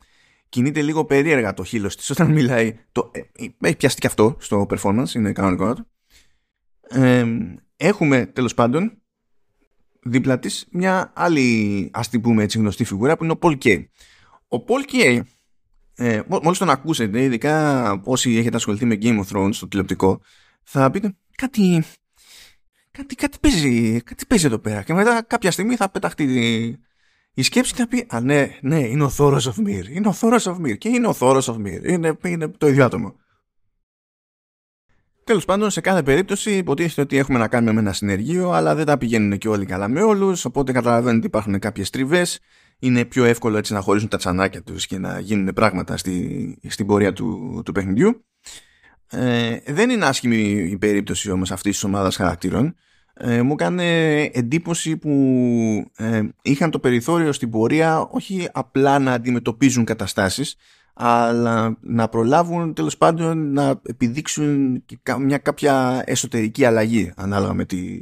[0.49, 3.21] κινείται λίγο περίεργα το χείλος της όταν μιλάει το, ε,
[3.59, 5.75] έχει πιαστεί και αυτό στο performance είναι κανονικό
[6.89, 7.25] ε,
[7.77, 9.01] έχουμε τέλος πάντων
[10.01, 13.85] δίπλα της μια άλλη ας την πούμε έτσι γνωστή φιγούρα που είναι ο Paul Kay
[14.47, 15.21] ο Paul Kay
[15.95, 20.21] ε, μόλις τον ακούσετε ειδικά όσοι έχετε ασχοληθεί με Game of Thrones στο τηλεοπτικό
[20.63, 21.83] θα πείτε κάτι
[22.91, 26.79] κάτι, κάτι, παίζει, κάτι παίζει εδώ πέρα και μετά κάποια στιγμή θα πεταχτεί
[27.37, 29.89] η σκέψη θα πει Α, ναι, ναι, είναι ο Θόρος of Mir.
[29.89, 30.77] Είναι ο Θόρος of Mir.
[30.77, 31.83] Και είναι ο Θόρος of Mir.
[31.83, 33.15] Είναι, είναι το ίδιο άτομο.
[35.25, 38.85] Τέλος πάντων, σε κάθε περίπτωση υποτίθεται ότι έχουμε να κάνουμε με ένα συνεργείο, αλλά δεν
[38.85, 40.45] τα πηγαίνουν και όλοι καλά με όλους.
[40.45, 42.39] Οπότε καταλαβαίνετε ότι υπάρχουν κάποιες τριβές.
[42.79, 46.85] Είναι πιο εύκολο έτσι να χωρίσουν τα τσανάκια τους και να γίνουν πράγματα στη, στην
[46.85, 48.25] πορεία του, του παιχνιδιού.
[49.09, 50.37] Ε, δεν είναι άσχημη
[50.71, 52.75] η περίπτωση όμως αυτής της ομάδας χαρακτήρων
[53.13, 55.11] ε, μου έκανε εντύπωση που
[55.95, 60.55] ε, είχαν το περιθώριο στην πορεία όχι απλά να αντιμετωπίζουν καταστάσεις
[60.97, 64.83] αλλά να προλάβουν τέλος πάντων να επιδείξουν
[65.19, 67.99] μια κάποια εσωτερική αλλαγή ανάλογα με, τη,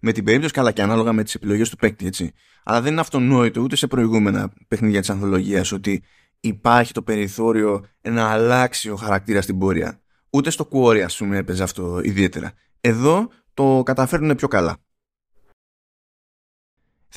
[0.00, 2.32] με την περίπτωση αλλά και ανάλογα με τις επιλογές του παίκτη έτσι.
[2.64, 6.02] Αλλά δεν είναι αυτονόητο ούτε σε προηγούμενα παιχνίδια της ανθολογίας ότι
[6.40, 10.00] υπάρχει το περιθώριο να αλλάξει ο χαρακτήρας στην πορεία.
[10.30, 12.52] Ούτε στο Quarry ας πούμε έπαιζε αυτό ιδιαίτερα.
[12.80, 14.76] Εδώ το καταφέρνουν πιο καλά.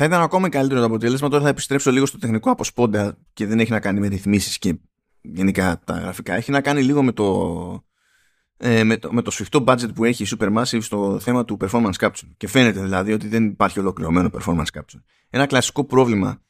[0.01, 1.29] Θα ήταν ακόμα καλύτερο το αποτέλεσμα.
[1.29, 4.57] Τώρα θα επιστρέψω λίγο στο τεχνικό από σπόντα και δεν έχει να κάνει με ρυθμίσεις
[4.57, 4.79] και
[5.21, 6.33] γενικά τα γραφικά.
[6.33, 7.83] Έχει να κάνει λίγο με το,
[8.57, 11.93] ε, με το, με το σφιχτό budget που έχει η Supermassive στο θέμα του performance
[11.99, 12.29] capture.
[12.37, 15.01] Και φαίνεται δηλαδή ότι δεν υπάρχει ολοκληρωμένο performance capture.
[15.29, 16.41] Ένα κλασικό πρόβλημα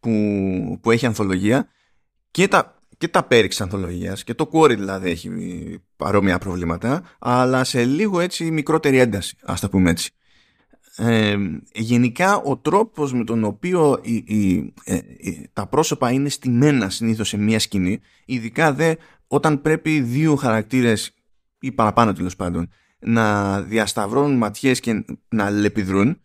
[0.00, 0.10] που,
[0.82, 1.68] που έχει ανθολογία
[2.30, 5.30] και τα, και τα πέριξ ανθολογίας και το Quarry δηλαδή έχει
[5.96, 10.12] παρόμοια προβλήματα αλλά σε λίγο έτσι μικρότερη ένταση ας τα πούμε έτσι
[11.00, 11.36] ε,
[11.72, 14.00] γενικά ο τρόπος με τον οποίο
[14.84, 15.00] ε,
[15.52, 18.94] τα πρόσωπα είναι στημένα συνήθως σε μία σκηνή ειδικά δε
[19.26, 21.14] όταν πρέπει δύο χαρακτήρες
[21.60, 26.20] ή παραπάνω τέλος πάντων να διασταυρώνουν ματιές και να λεπιδρούν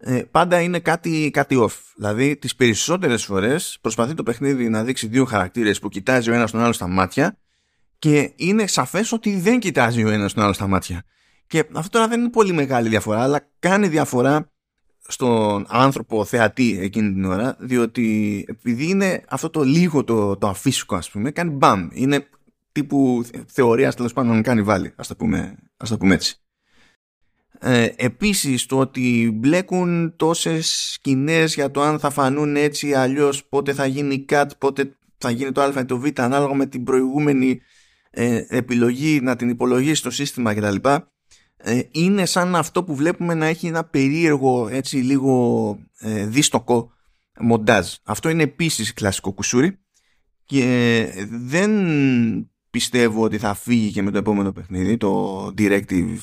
[0.00, 1.80] ε, πάντα είναι κάτι, κάτι off.
[1.96, 6.50] Δηλαδή, τις περισσότερες φορές προσπαθεί το παιχνίδι να δείξει δύο χαρακτήρες που κοιτάζει ο ένας
[6.50, 7.38] τον άλλο στα μάτια
[7.98, 11.04] και είναι σαφές ότι δεν κοιτάζει ο ένας τον άλλο στα μάτια.
[11.48, 14.50] Και αυτό τώρα δεν είναι πολύ μεγάλη διαφορά, αλλά κάνει διαφορά
[15.08, 20.96] στον άνθρωπο θεατή εκείνη την ώρα, διότι επειδή είναι αυτό το λίγο το, το αφύσικο,
[20.96, 21.88] ας πούμε, κάνει μπαμ.
[21.92, 22.28] Είναι
[22.72, 26.40] τύπου θεωρίας τέλος πάντων κάνει βάλει, ας το πούμε, ας το πούμε έτσι.
[27.60, 33.72] Ε, επίσης το ότι μπλέκουν τόσες σκηνές για το αν θα φανούν έτσι αλλιώς πότε
[33.72, 37.60] θα γίνει cut, πότε θα γίνει το α ή το β ανάλογα με την προηγούμενη
[38.10, 40.88] ε, επιλογή να την υπολογίσει στο σύστημα κτλ.
[41.60, 46.92] Ε, είναι σαν αυτό που βλέπουμε να έχει ένα περίεργο έτσι λίγο ε, δίστοκο
[47.40, 47.94] μοντάζ.
[48.02, 49.78] Αυτό είναι επίσης κλασικό κουσούρι
[50.44, 51.70] και δεν
[52.70, 56.18] πιστεύω ότι θα φύγει και με το επόμενο παιχνίδι το Directive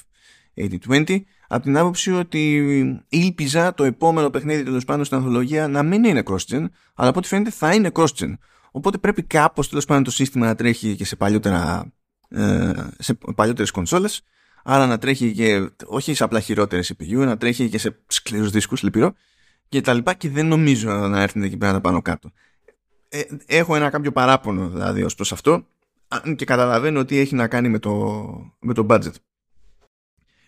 [0.56, 6.04] 80-20 από την άποψη ότι ήλπιζα το επόμενο παιχνίδι τέλος πάντων στην ανθολογία να μην
[6.04, 8.34] είναι cross-gen, αλλά από ό,τι φαίνεται θα είναι cross-gen.
[8.72, 11.94] Οπότε πρέπει κάπως τέλος πάντων το σύστημα να τρέχει και σε, παλιότερα,
[12.30, 14.24] ε, σε παλιότερες κονσόλες.
[14.68, 18.84] Άρα να τρέχει και όχι σε απλά χειρότερες CPU, να τρέχει και σε σκληρούς δίσκους,
[18.84, 19.14] λυπηρό
[19.70, 20.14] και τα λοιπά.
[20.14, 22.32] Και δεν νομίζω να έρθουν εκεί πέρα πάνω κάτω.
[23.10, 25.66] Ε, έχω ένα κάποιο παράπονο δηλαδή ως προς αυτό.
[26.36, 27.94] Και καταλαβαίνω ότι έχει να κάνει με το,
[28.60, 29.14] με το budget.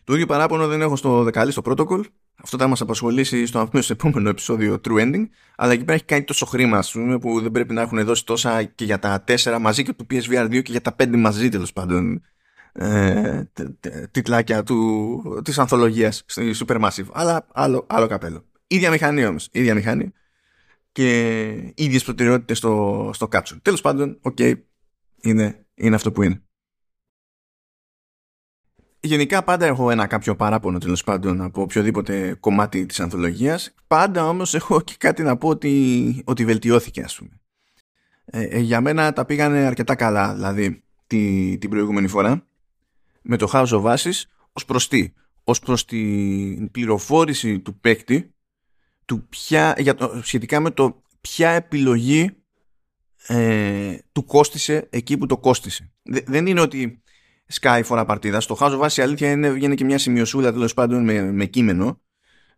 [0.03, 2.01] Το ίδιο παράπονο δεν έχω στο δεκαλίστο protocol.
[2.35, 5.25] Αυτό θα μας απασχολήσει στο επόμενο επεισόδιο True Ending.
[5.55, 8.25] Αλλά εκεί πέρα έχει κάνει τόσο χρήμα, ας πούμε, που δεν πρέπει να έχουν δώσει
[8.25, 11.49] τόσα και για τα 4 μαζί και του PSVR 2 και για τα 5 μαζί
[11.49, 12.21] τέλος πάντων.
[12.79, 13.43] Ε,
[14.11, 17.05] τιτλάκια του, της ανθολογίας στη Supermassive.
[17.11, 18.45] Αλλά άλλο, άλλο καπέλο.
[18.67, 20.13] Ίδια μηχανή όμως, ίδια μηχανή.
[20.91, 24.53] Και ίδιες προτεραιότητες στο, στο capsule τέλος πάντων, OK, okay,
[25.21, 26.41] είναι, είναι αυτό που είναι.
[28.99, 33.73] Γενικά πάντα έχω ένα κάποιο παράπονο τέλος πάντων από οποιοδήποτε κομμάτι της ανθολογίας.
[33.87, 37.39] Πάντα όμως έχω και κάτι να πω ότι, ότι βελτιώθηκε ας πούμε.
[38.25, 42.47] Ε, ε, για μένα τα πήγανε αρκετά καλά δηλαδή τη, την προηγούμενη φορά
[43.27, 44.21] με το House of Ashes
[44.53, 45.13] ως προς τι;
[45.43, 48.31] Ως προς την πληροφόρηση του παίκτη
[49.05, 52.31] του ποια, για το, σχετικά με το ποια επιλογή
[53.27, 55.91] ε, του κόστισε εκεί που το κόστισε.
[56.03, 57.01] δεν είναι ότι
[57.53, 58.39] Sky φορά παρτίδα.
[58.39, 61.45] Στο House of Ashes η αλήθεια είναι βγαίνει και μια σημειωσούλα τέλος πάντων με, με
[61.45, 62.01] κείμενο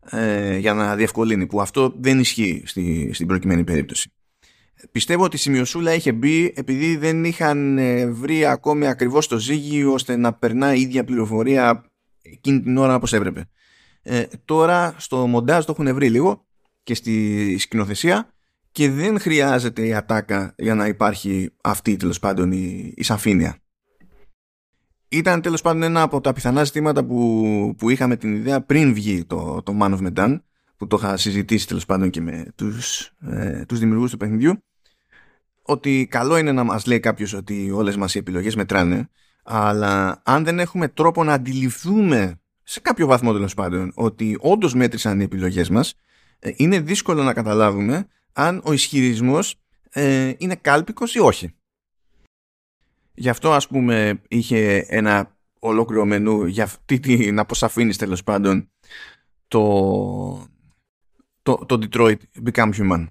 [0.10, 4.12] ε, για να διευκολύνει που αυτό δεν ισχύει στη, στην προκειμένη περίπτωση.
[4.92, 9.84] Πιστεύω ότι η σημειωσούλα είχε μπει επειδή δεν είχαν ε, βρει ακόμη ακριβώς το ζύγι
[9.84, 13.50] ώστε να περνάει η ίδια πληροφορία εκείνη την ώρα όπως έπρεπε.
[14.02, 16.46] Ε, τώρα στο μοντάζ το έχουν βρει λίγο
[16.84, 18.34] και στη σκηνοθεσία
[18.72, 23.58] και δεν χρειάζεται η ατάκα για να υπάρχει αυτή τέλος πάντων η, η σαφήνεια
[25.10, 29.26] ήταν τέλος πάντων ένα από τα πιθανά ζητήματα που, που είχαμε την ιδέα πριν βγει
[29.26, 30.40] το, το Man of Medan
[30.78, 34.64] που το είχα συζητήσει τέλος πάντων και με τους, ε, τους δημιουργούς του παιχνιδιού
[35.70, 39.10] ότι καλό είναι να μας λέει κάποιος ότι όλες μας οι επιλογές μετράνε
[39.44, 45.20] αλλά αν δεν έχουμε τρόπο να αντιληφθούμε σε κάποιο βαθμό τέλος πάντων ότι όντως μέτρησαν
[45.20, 45.94] οι επιλογές μας
[46.40, 49.56] ε, είναι δύσκολο να καταλάβουμε αν ο ισχυρισμός
[49.90, 51.54] ε, είναι κάλπικος ή όχι.
[53.14, 58.72] Γι' αυτό ας πούμε είχε ένα ολόκληρο μενού για αυτή την αποσαφήνιση τέλος πάντων
[59.48, 60.48] το,
[61.42, 63.08] το, το Detroit Become Human.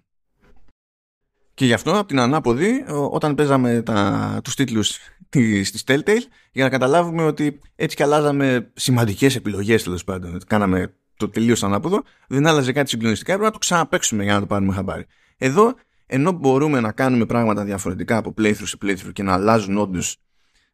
[1.59, 6.64] Και γι' αυτό από την ανάποδη όταν παίζαμε τα, τους τίτλους της, της Telltale για
[6.64, 10.40] να καταλάβουμε ότι έτσι και αλλάζαμε σημαντικές επιλογές τέλος πάντων.
[10.47, 14.47] Κάναμε το τελείως ανάποδο, δεν άλλαζε κάτι συγκλονιστικά, έπρεπε να το ξαναπέξουμε για να το
[14.47, 15.07] πάρουμε χαμπάρι.
[15.37, 15.75] Εδώ
[16.07, 20.16] ενώ μπορούμε να κάνουμε πράγματα διαφορετικά από playthrough σε playthrough και να αλλάζουν όντως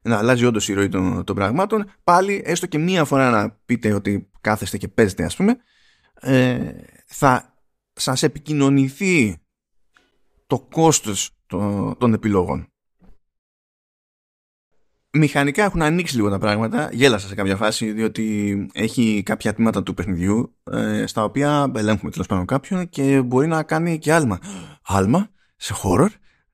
[0.03, 3.93] να αλλάζει όντως η ροή των, των πραγμάτων, πάλι έστω και μία φορά να πείτε
[3.93, 5.57] ότι κάθεστε και παίζετε, ας πούμε,
[6.21, 6.59] ε,
[7.07, 7.55] θα
[7.93, 9.39] σας επικοινωνηθεί
[10.55, 12.69] το κόστος των, των επιλογών.
[15.17, 16.89] Μηχανικά έχουν ανοίξει λίγο τα πράγματα.
[16.93, 22.27] Γέλασα σε κάποια φάση, διότι έχει κάποια τμήματα του παιχνιδιού ε, στα οποία ελέγχουμε τέλος
[22.27, 24.39] πάντων κάποιον και μπορεί να κάνει και άλμα.
[24.83, 26.09] Άλμα σε horror.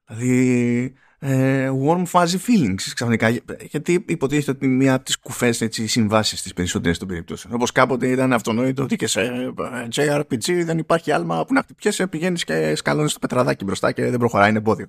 [0.07, 3.29] Δηλαδή ε, warm fuzzy feelings ξαφνικά.
[3.61, 7.55] Γιατί υποτίθεται ότι μία από τις κουφές συμβάσεις της περισσότερε των περιπτώσεων.
[7.55, 9.53] Όπως κάποτε ήταν αυτονόητο ότι και σε ε,
[9.95, 14.19] JRPG δεν υπάρχει άλμα που να χτυπιέσαι, πηγαίνεις και σκαλώνεις το πετραδάκι μπροστά και δεν
[14.19, 14.87] προχωράει, είναι εμπόδιο.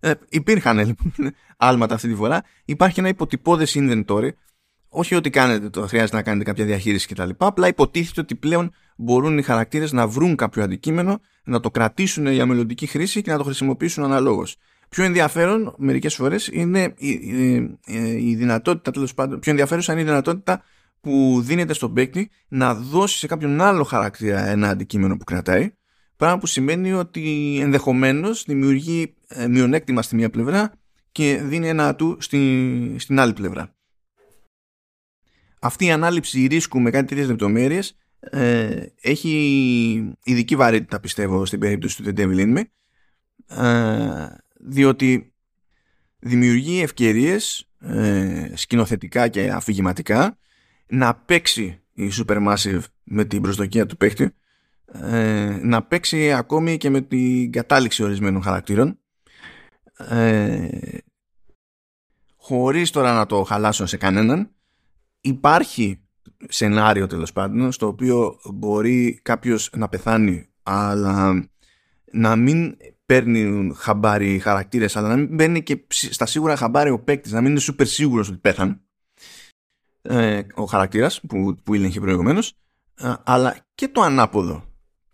[0.00, 1.12] Ε, υπήρχαν λοιπόν
[1.56, 2.42] άλματα αυτή τη φορά.
[2.64, 4.28] Υπάρχει ένα υποτυπώδες inventory.
[4.88, 7.30] Όχι ότι κάνετε, το χρειάζεται να κάνετε κάποια διαχείριση κτλ.
[7.36, 12.46] Απλά υποτίθεται ότι πλέον μπορούν οι χαρακτήρες να βρουν κάποιο αντικείμενο, να το κρατήσουν για
[12.46, 14.56] μελλοντική χρήση και να το χρησιμοποιήσουν αναλόγως.
[14.88, 17.78] Πιο ενδιαφέρον μερικές φορές είναι η, η,
[18.30, 20.62] η, δυνατότητα, τέλος πάντων, πιο ενδιαφέρουσα είναι η δυνατότητα
[21.00, 25.72] που δίνεται στον παίκτη να δώσει σε κάποιον άλλο χαρακτήρα ένα αντικείμενο που κρατάει
[26.16, 30.72] Πράγμα που σημαίνει ότι ενδεχομένως δημιουργεί ε, μειονέκτημα στη μία πλευρά
[31.12, 33.74] και δίνει ένα του στη, στην άλλη πλευρά.
[35.60, 42.02] Αυτή η ανάληψη ρίσκου με κάτι τέτοιες λεπτομέρειες ε, έχει ειδική βαρύτητα πιστεύω στην περίπτωση
[42.02, 42.62] του The Devil In Me
[43.64, 44.26] ε,
[44.58, 45.32] διότι
[46.18, 50.38] δημιουργεί ευκαιρίες ε, σκηνοθετικά και αφηγηματικά
[50.86, 54.34] να παίξει η Supermassive με την προσδοκία του παίχτη
[54.92, 58.98] ε, να παίξει ακόμη και με την κατάληξη ορισμένων χαρακτήρων
[59.96, 60.68] ε,
[62.36, 64.50] χωρίς τώρα να το χαλάσω σε κανέναν
[65.20, 66.00] υπάρχει
[66.48, 71.48] σενάριο τέλος πάντων στο οποίο μπορεί κάποιος να πεθάνει αλλά
[72.12, 76.98] να μην παίρνει χαμπάρι οι χαρακτήρες αλλά να μην μπαίνει και στα σίγουρα χαμπάρι ο
[77.00, 78.80] παίκτης, να μην είναι super σίγουρος ότι πέθανε
[80.02, 82.52] ε, ο χαρακτήρας που, που έλεγχε προηγουμένως
[82.98, 84.64] ε, αλλά και το ανάποδο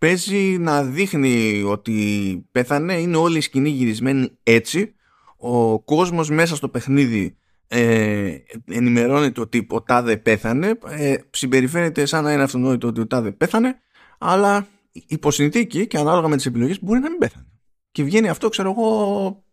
[0.03, 4.95] παίζει να δείχνει ότι πέθανε, είναι όλη η σκηνή γυρισμένη έτσι.
[5.37, 12.33] Ο κόσμος μέσα στο παιχνίδι ε, ενημερώνεται ότι ο τάδε πέθανε, ε, συμπεριφέρεται σαν να
[12.33, 13.79] είναι αυτονόητο ότι ο τάδε πέθανε,
[14.17, 17.45] αλλά υποσυνθήκη και ανάλογα με τις επιλογές μπορεί να μην πέθανε.
[17.93, 19.43] Και βγαίνει αυτό, ξέρω εγώ,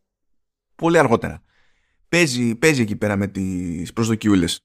[0.75, 1.43] πολύ αργότερα.
[2.09, 4.65] Παίζει, παίζει εκεί πέρα με τις προσδοκιούλες.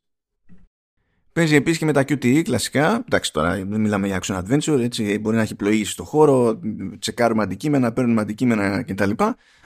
[1.33, 3.03] Παίζει επίσης και με τα QTE κλασικά.
[3.05, 4.79] Εντάξει, τώρα δεν μιλάμε για action adventure.
[4.79, 6.59] Έτσι, μπορεί να έχει πλοήσει στο χώρο,
[6.99, 9.11] τσεκάρουμε αντικείμενα, παίρνουμε αντικείμενα κτλ.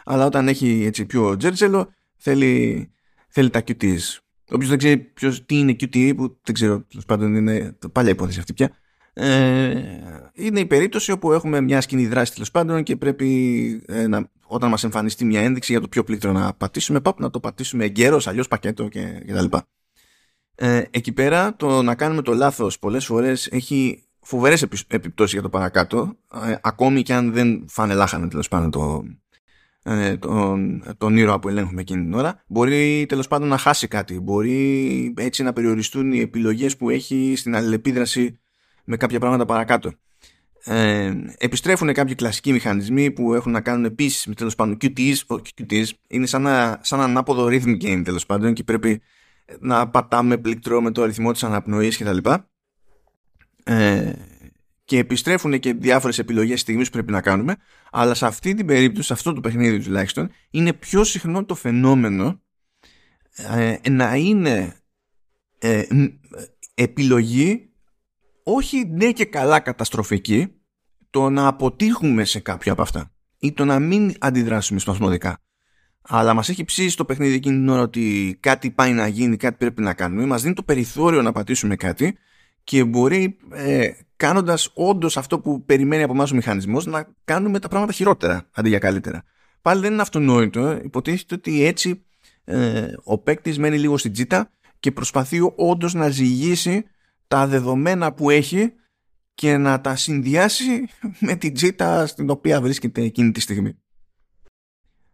[0.04, 2.92] Αλλά όταν έχει έτσι πιο τζέρτζελο, θέλει,
[3.28, 4.18] θέλει τα QTEs.
[4.52, 8.40] Όποιος δεν ξέρει ποιος, τι είναι QTE, που δεν ξέρω, τέλος πάντων είναι παλιά υπόθεση
[8.40, 8.72] αυτή πια.
[9.22, 9.84] Ε,
[10.34, 14.70] είναι η περίπτωση όπου έχουμε μια σκηνή δράση τέλος πάντων και πρέπει ε, να, όταν
[14.70, 18.28] μας εμφανιστεί μια ένδειξη για το πιο πλήκτρο να πατήσουμε, πάμε να το πατήσουμε εγκαίρως,
[18.28, 19.58] αλλιώς πακέτο κτλ.
[20.56, 25.50] Ε, εκεί πέρα το να κάνουμε το λάθος πολλές φορές έχει φοβερές επιπτώσεις για το
[25.50, 26.16] παρακάτω
[26.48, 29.04] ε, ακόμη και αν δεν φάνε λάχανε τέλος πάντων το,
[29.84, 34.20] ε, τον, τον ήρωα που ελέγχουμε εκείνη την ώρα μπορεί τέλος πάντων να χάσει κάτι
[34.20, 38.40] μπορεί έτσι να περιοριστούν οι επιλογές που έχει στην αλληλεπίδραση
[38.90, 39.92] με κάποια πράγματα παρακάτω.
[40.64, 45.86] Ε, επιστρέφουν κάποιοι κλασικοί μηχανισμοί που έχουν να κάνουν επίσης με τέλος πάντων QTs, QTs
[46.08, 49.02] είναι σαν, ένα, σαν ένα ανάποδο rhythm game τέλος πάντων και πρέπει
[49.60, 52.50] να πατάμε πληκτρό με το αριθμό της αναπνοής και τα λοιπά.
[53.64, 54.14] Ε,
[54.84, 57.56] και επιστρέφουν και διάφορες επιλογές στιγμής που πρέπει να κάνουμε
[57.92, 62.42] αλλά σε αυτή την περίπτωση, σε αυτό το παιχνίδι τουλάχιστον είναι πιο συχνό το φαινόμενο
[63.36, 64.76] ε, να είναι
[65.60, 65.84] ε,
[66.74, 67.69] επιλογή
[68.56, 70.48] όχι ναι και καλά καταστροφική
[71.10, 75.40] το να αποτύχουμε σε κάποιο από αυτά ή το να μην αντιδράσουμε σπασμωδικά
[76.02, 79.58] αλλά μας έχει ψήσει το παιχνίδι εκείνη την ώρα ότι κάτι πάει να γίνει, κάτι
[79.58, 82.18] πρέπει να κάνουμε, μας δίνει το περιθώριο να πατήσουμε κάτι
[82.64, 87.68] και μπορεί ε, κάνοντας όντως αυτό που περιμένει από εμάς ο μηχανισμός να κάνουμε τα
[87.68, 89.24] πράγματα χειρότερα αντί για καλύτερα.
[89.62, 92.06] Πάλι δεν είναι αυτονόητο, υποτίθεται ότι έτσι
[92.44, 96.86] ε, ο παίκτης μένει λίγο στην τζίτα και προσπαθεί όντως να ζυγίσει
[97.30, 98.74] τα δεδομένα που έχει
[99.34, 100.88] και να τα συνδυάσει
[101.28, 103.78] με την τζίτα στην οποία βρίσκεται εκείνη τη στιγμή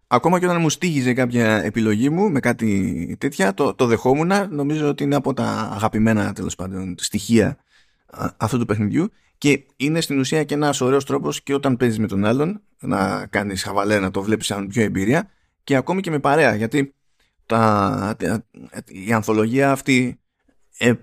[0.07, 4.31] ακόμα και όταν μου στήγιζε κάποια επιλογή μου με κάτι τέτοια, το, το δεχόμουν.
[4.49, 7.57] Νομίζω ότι είναι από τα αγαπημένα τέλος πάντων στοιχεία
[8.37, 12.07] αυτού του παιχνιδιού και είναι στην ουσία και ένας ωραίος τρόπος και όταν παίζεις με
[12.07, 15.29] τον άλλον να κάνεις χαβαλέ, να το βλέπεις σαν πιο εμπειρία
[15.63, 16.55] και ακόμη και με παρέα.
[16.55, 16.93] Γιατί
[17.45, 18.15] τα,
[18.85, 20.19] η ανθολογία αυτή
[20.77, 20.93] ε,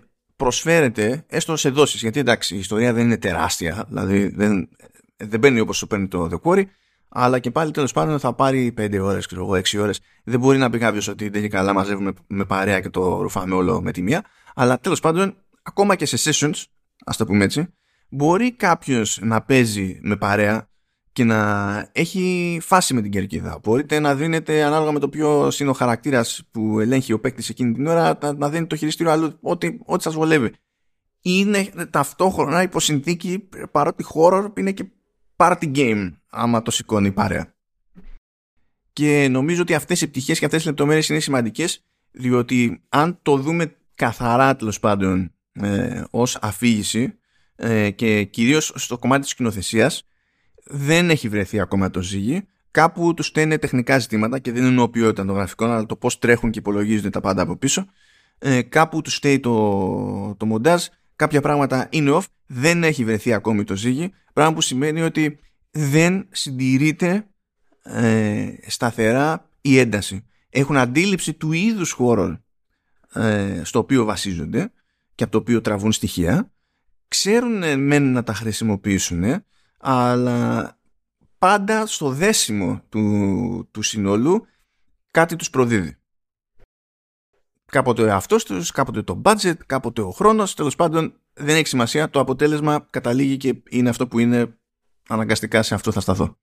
[0.43, 2.01] προσφέρεται έστω σε δόσεις.
[2.01, 4.69] Γιατί εντάξει, η ιστορία δεν είναι τεράστια, δηλαδή δεν,
[5.17, 6.65] δεν μπαίνει όπως σου παίρνει το The Quarry,
[7.09, 10.01] αλλά και πάλι τέλος πάντων θα πάρει 5 ώρες, ξέρω εγώ, 6 ώρες.
[10.25, 13.55] Δεν μπορεί να πει κάποιος ότι δεν είναι καλά, μαζεύουμε με παρέα και το ρουφάμε
[13.55, 14.25] όλο με τη μία.
[14.55, 16.63] Αλλά τέλος πάντων, ακόμα και σε sessions,
[17.05, 17.75] ας το πούμε έτσι,
[18.09, 20.69] μπορεί κάποιος να παίζει με παρέα
[21.13, 23.59] και να έχει φάση με την κερκίδα.
[23.63, 27.73] Μπορείτε να δίνετε ανάλογα με το ποιο είναι ο χαρακτήρας που ελέγχει ο παίκτης εκείνη
[27.73, 30.53] την ώρα, να δίνει το χειριστήριο αλλού, ό,τι, ό,τι σας βολεύει.
[31.23, 34.85] Είναι ταυτόχρονα υποσυνθήκη παρότι χώρο είναι και
[35.37, 37.55] party game άμα το σηκώνει παρέα.
[38.93, 43.37] Και νομίζω ότι αυτές οι πτυχές και αυτές οι λεπτομέρειες είναι σημαντικές διότι αν το
[43.37, 47.19] δούμε καθαρά τέλος πάντων ε, ως αφήγηση
[47.57, 49.91] ε, και κυρίως στο κομμάτι της σκηνοθεσία,
[50.65, 55.25] δεν έχει βρεθεί ακόμα το ζύγι κάπου του στέλνει τεχνικά ζητήματα και δεν εννοώ ποιότητα
[55.25, 57.87] των γραφικών αλλά το πώς τρέχουν και υπολογίζονται τα πάντα από πίσω.
[58.39, 60.87] Ε, κάπου του στέλνει το, το μοντάζ.
[61.17, 62.25] Κάποια πράγματα είναι off.
[62.47, 65.39] Δεν έχει βρεθεί ακόμη το ζύγι πράγμα που σημαίνει ότι
[65.71, 67.27] δεν συντηρείται
[67.83, 70.25] ε, σταθερά η ένταση.
[70.51, 72.45] Έχουν αντίληψη του είδους χώρων
[73.15, 74.73] ε, στο οποίο βασίζονται
[75.15, 76.51] και από το οποίο τραβούν στοιχεία.
[77.09, 79.45] Ξέρουν μεν να τα χρησιμοποιήσουν,
[79.83, 80.79] αλλά
[81.39, 84.47] πάντα στο δέσιμο του, του συνόλου
[85.11, 85.97] κάτι τους προδίδει.
[87.67, 90.55] Κάποτε ο εαυτός τους, κάποτε το budget, κάποτε ο χρόνος.
[90.55, 92.11] Τέλος πάντων, δεν έχει σημασία.
[92.11, 94.59] Το αποτέλεσμα καταλήγει και είναι αυτό που είναι
[95.09, 96.37] αναγκαστικά σε αυτό θα σταθώ.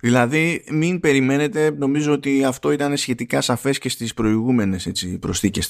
[0.00, 5.64] Δηλαδή μην περιμένετε, νομίζω ότι αυτό ήταν σχετικά σαφές και στις προηγούμενες έτσι, προσθήκες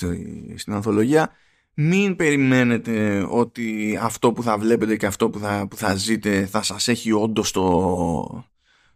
[0.54, 1.30] στην ανθολογία,
[1.74, 6.62] μην περιμένετε ότι αυτό που θα βλέπετε και αυτό που θα, που θα ζείτε θα
[6.62, 8.44] σας έχει όντως στο,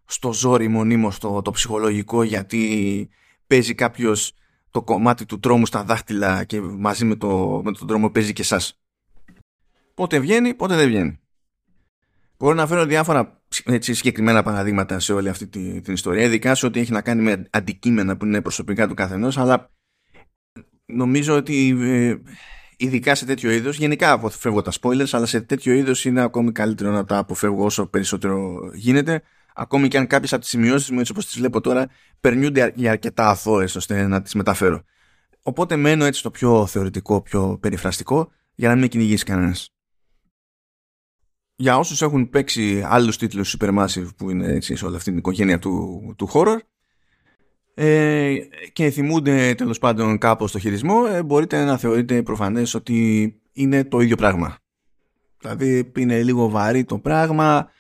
[0.05, 3.09] στο ζόρι μονίμως το, το ψυχολογικό γιατί
[3.47, 4.33] παίζει κάποιος
[4.71, 8.43] το κομμάτι του τρόμου στα δάχτυλα και μαζί με, το, με τον τρόμο παίζει και
[8.43, 8.81] εσάς.
[9.95, 11.19] Πότε βγαίνει, πότε δεν βγαίνει.
[12.39, 16.67] Μπορώ να φέρω διάφορα έτσι, συγκεκριμένα παραδείγματα σε όλη αυτή την, την ιστορία, ειδικά σε
[16.67, 19.71] ό,τι έχει να κάνει με αντικείμενα που είναι προσωπικά του καθενός, αλλά
[20.87, 22.17] νομίζω ότι ε,
[22.85, 26.91] ειδικά σε τέτοιο είδος, γενικά αποφεύγω τα spoilers, αλλά σε τέτοιο είδος είναι ακόμη καλύτερο
[26.91, 29.23] να τα αποφεύγω όσο περισσότερο γίνεται.
[29.55, 31.89] Ακόμη και αν κάποιες από τις σημειώσεις μου, έτσι όπως τις βλέπω τώρα,
[32.21, 34.83] περνιούνται για αρκετά αθώες ώστε να τις μεταφέρω.
[35.43, 39.69] Οπότε μένω έτσι στο πιο θεωρητικό, πιο περιφραστικό, για να μην με κυνηγήσει κανένας
[41.57, 45.59] για όσους έχουν παίξει άλλους τίτλους Supermassive που είναι έτσι, σε όλη αυτή την οικογένεια
[45.59, 46.59] του, του horror
[47.75, 48.35] ε,
[48.73, 54.01] και θυμούνται τέλος πάντων κάπως το χειρισμό ε, μπορείτε να θεωρείτε προφανές ότι είναι το
[54.01, 54.57] ίδιο πράγμα.
[55.41, 57.71] Δηλαδή είναι λίγο βαρύ το πράγμα.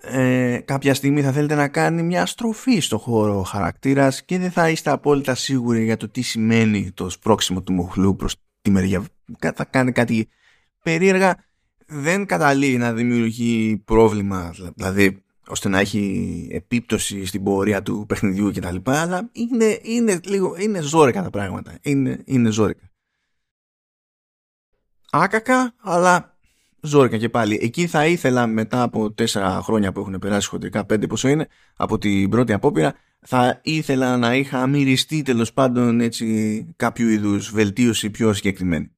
[0.00, 4.70] Ε, κάποια στιγμή θα θέλετε να κάνει μια στροφή στο χώρο χαρακτήρας και δεν θα
[4.70, 9.04] είστε απόλυτα σίγουροι για το τι σημαίνει το σπρώξιμο του μοχλού προς τη μεριά.
[9.54, 10.28] Θα κάνει κάτι
[10.82, 11.44] περίεργα.
[11.86, 18.76] Δεν καταλήγει να δημιουργεί πρόβλημα, δηλαδή ώστε να έχει επίπτωση στην πορεία του παιχνιδιού κτλ.
[18.84, 21.78] Αλλά είναι, είναι, λίγο, είναι ζόρικα τα πράγματα.
[21.82, 22.90] Είναι, είναι ζόρικα.
[25.10, 26.38] άκακα, αλλά
[26.80, 27.58] ζόρικα και πάλι.
[27.62, 31.98] Εκεί θα ήθελα μετά από τέσσερα χρόνια που έχουν περάσει χοντρικά, πέντε πόσο είναι, από
[31.98, 38.32] την πρώτη απόπειρα, θα ήθελα να είχα μυριστεί τέλος πάντων έτσι κάποιο είδους βελτίωση πιο
[38.32, 38.90] συγκεκριμένη.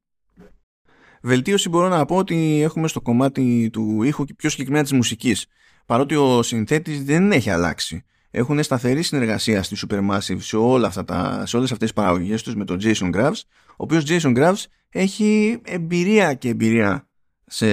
[1.23, 5.47] Βελτίωση μπορώ να πω ότι έχουμε στο κομμάτι του ήχου και πιο συγκεκριμένα της μουσικής.
[5.87, 8.05] Παρότι ο συνθέτης δεν έχει αλλάξει.
[8.31, 12.55] Έχουν σταθερή συνεργασία στη Supermassive σε, όλα αυτά τα, σε όλες αυτές τις παραγωγές τους
[12.55, 17.09] με τον Jason Graves, ο οποίος Jason Graves έχει εμπειρία και εμπειρία
[17.47, 17.69] σε,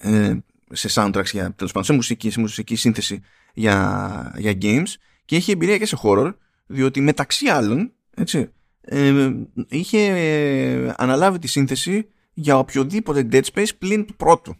[0.00, 0.36] ε,
[0.72, 3.22] σε soundtracks, για, τέλος πάντων, σε μουσική, σε μουσική σύνθεση
[3.54, 4.94] για, για games
[5.24, 6.34] και έχει εμπειρία και σε horror,
[6.66, 8.50] διότι μεταξύ άλλων έτσι,
[8.80, 9.30] ε,
[9.68, 14.56] είχε ε, αναλάβει τη σύνθεση για οποιοδήποτε Dead Space πλην του πρώτου.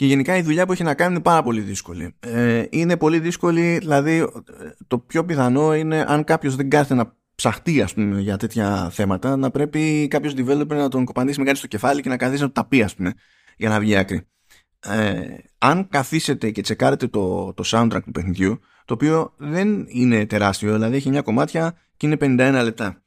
[0.00, 2.14] Και γενικά η δουλειά που έχει να κάνει είναι πάρα πολύ δύσκολη.
[2.20, 4.28] Ε, είναι πολύ δύσκολη, δηλαδή
[4.86, 9.36] το πιο πιθανό είναι αν κάποιος δεν κάθεται να ψαχτεί ας πούμε, για τέτοια θέματα,
[9.36, 12.46] να πρέπει κάποιος developer να τον κοπανίσει με κάτι στο κεφάλι και να καθίσει να
[12.46, 13.14] το τα πει ας πούμε,
[13.56, 14.26] για να βγει άκρη.
[14.80, 15.20] Ε,
[15.58, 20.96] αν καθίσετε και τσεκάρετε το, το soundtrack του παιχνιδιού, το οποίο δεν είναι τεράστιο, δηλαδή
[20.96, 23.02] έχει 9 κομμάτια και είναι 51 λεπτά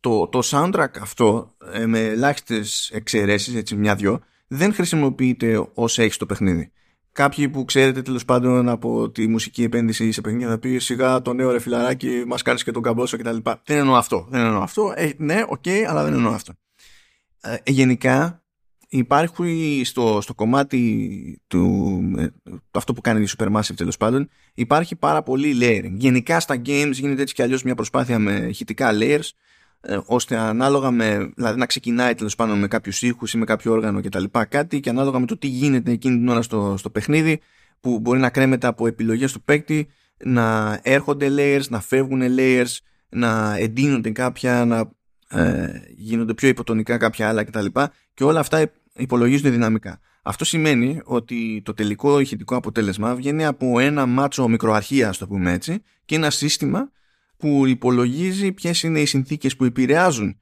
[0.00, 4.20] το, το soundtrack αυτό ε, με ελάχιστες εξαιρέσεις, έτσι μια-δυο,
[4.54, 6.70] δεν χρησιμοποιείται όσο έχει το παιχνίδι.
[7.12, 11.32] Κάποιοι που ξέρετε τέλος πάντων από τη μουσική επένδυση σε παιχνίδια θα πει σιγά το
[11.32, 13.36] νέο ρε φιλαράκι, μας κάνεις και τον καμπόσο κτλ.
[13.64, 14.26] Δεν εννοώ αυτό.
[14.30, 14.92] Δεν εννοώ αυτό.
[14.96, 16.52] Ε, ναι, OK, okay, αλλά δεν εννοώ αυτό.
[17.40, 18.44] Ε, γενικά
[18.88, 22.26] υπάρχει στο, στο κομμάτι του ε,
[22.70, 25.94] αυτό που κάνει η Supermassive τέλος πάντων υπάρχει πάρα πολύ layering.
[25.96, 29.28] Γενικά στα games γίνεται έτσι κι αλλιώς μια προσπάθεια με ηχητικά layers
[29.86, 33.72] ε, ώστε ανάλογα με, δηλαδή να ξεκινάει τέλος πάντων με κάποιους ήχους ή με κάποιο
[33.72, 34.24] όργανο κτλ.
[34.48, 37.40] Κάτι και ανάλογα με το τι γίνεται εκείνη την ώρα στο, στο παιχνίδι,
[37.80, 39.88] που μπορεί να κρέμεται από επιλογές του παίκτη,
[40.24, 42.76] να έρχονται layers, να φεύγουν layers,
[43.08, 44.90] να εντείνονται κάποια, να
[45.40, 47.66] ε, γίνονται πιο υποτονικά κάποια άλλα κτλ.
[47.66, 50.00] Και, και όλα αυτά υπολογίζονται δυναμικά.
[50.22, 55.82] Αυτό σημαίνει ότι το τελικό ηχητικό αποτέλεσμα βγαίνει από ένα μάτσο μικροαρχίας, το πούμε έτσι,
[56.04, 56.90] και ένα σύστημα
[57.44, 60.40] που υπολογίζει ποιες είναι οι συνθήκες που επηρεάζουν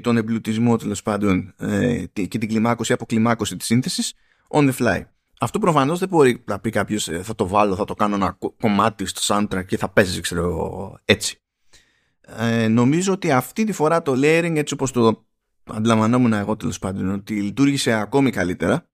[0.00, 4.14] τον εμπλουτισμό τέλος πάντων ε, και την κλιμάκωση αποκλιμάκωση της σύνθεσης
[4.48, 5.04] on the fly.
[5.40, 8.38] Αυτό προφανώς δεν μπορεί να πει κάποιος ε, θα το βάλω, θα το κάνω ένα
[8.60, 11.42] κομμάτι στο soundtrack και θα παίζει ξέρω έτσι.
[12.20, 15.26] Ε, νομίζω ότι αυτή τη φορά το layering έτσι όπως το
[15.64, 18.88] αντιλαμβανόμουν εγώ τέλος πάντων ότι λειτουργήσε ακόμη καλύτερα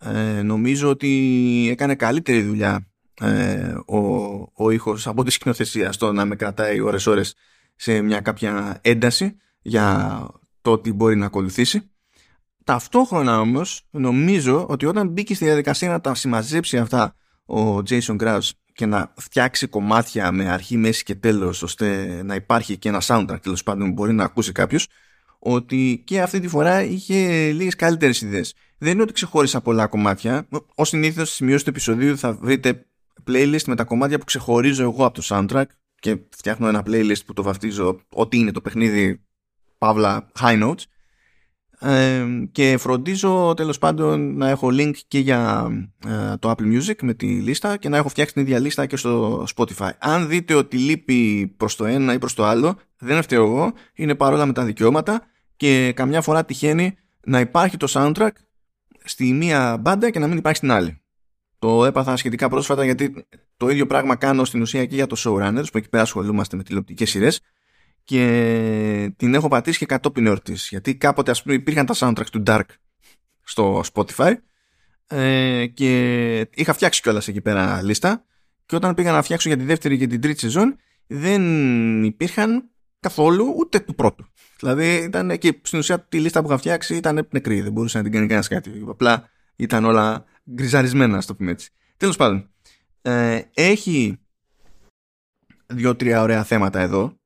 [0.00, 2.88] ε, νομίζω ότι έκανε καλύτερη δουλειά
[3.20, 3.98] ε, ο,
[4.54, 7.34] ο ήχος από τη σκηνοθεσία στο να με κρατάει ώρες ώρες
[7.76, 10.18] σε μια κάποια ένταση για
[10.60, 11.90] το ότι μπορεί να ακολουθήσει.
[12.64, 18.50] Ταυτόχρονα όμως νομίζω ότι όταν μπήκε στη διαδικασία να τα συμμαζέψει αυτά ο Jason Krause
[18.72, 23.38] και να φτιάξει κομμάτια με αρχή, μέση και τέλος ώστε να υπάρχει και ένα soundtrack
[23.42, 24.88] τέλος πάντων που μπορεί να ακούσει κάποιος
[25.38, 28.54] ότι και αυτή τη φορά είχε λίγες καλύτερες ιδέες.
[28.78, 30.48] Δεν είναι ότι ξεχώρισα πολλά κομμάτια.
[30.74, 32.86] Ω συνήθως στη σημειώση του επεισοδίου θα βρείτε
[33.26, 35.66] playlist με τα κομμάτια που ξεχωρίζω εγώ από το soundtrack
[36.00, 39.24] και φτιάχνω ένα playlist που το βαφτίζω ό,τι είναι το παιχνίδι
[39.78, 40.82] παύλα high notes
[41.78, 45.70] ε, και φροντίζω τέλος πάντων να έχω link και για
[46.06, 48.96] ε, το Apple Music με τη λίστα και να έχω φτιάξει την ίδια λίστα και
[48.96, 49.90] στο Spotify.
[49.98, 54.14] Αν δείτε ότι λείπει προς το ένα ή προς το άλλο, δεν φταίω εγώ, είναι
[54.14, 55.22] παρόλα με τα δικαιώματα
[55.56, 56.96] και καμιά φορά τυχαίνει
[57.26, 58.30] να υπάρχει το soundtrack
[59.04, 61.00] στη μία μπάντα και να μην υπάρχει στην άλλη.
[61.58, 63.26] Το έπαθα σχετικά πρόσφατα γιατί
[63.56, 66.62] το ίδιο πράγμα κάνω στην ουσία και για το Showrunners που εκεί πέρα ασχολούμαστε με
[66.62, 67.40] τηλεοπτικές σειρές
[68.04, 72.42] και την έχω πατήσει και κατόπιν εορτής γιατί κάποτε ας πούμε υπήρχαν τα soundtracks του
[72.46, 72.64] Dark
[73.42, 74.34] στο Spotify
[75.06, 78.24] ε, και είχα φτιάξει κιόλας εκεί πέρα λίστα
[78.66, 80.76] και όταν πήγα να φτιάξω για τη δεύτερη και την τρίτη σεζόν
[81.06, 84.26] δεν υπήρχαν καθόλου ούτε του πρώτου.
[84.58, 88.02] Δηλαδή ήταν και στην ουσία τη λίστα που είχα φτιάξει ήταν νεκρή, δεν μπορούσε να
[88.02, 88.84] την κάνει κανένας κάτι.
[88.88, 91.70] Απλά ήταν όλα γκριζαρισμένα, ας το πούμε έτσι.
[91.96, 92.50] Τέλος πάντων,
[93.02, 94.20] ε, έχει
[95.66, 97.20] δύο-τρία ωραία θέματα εδώ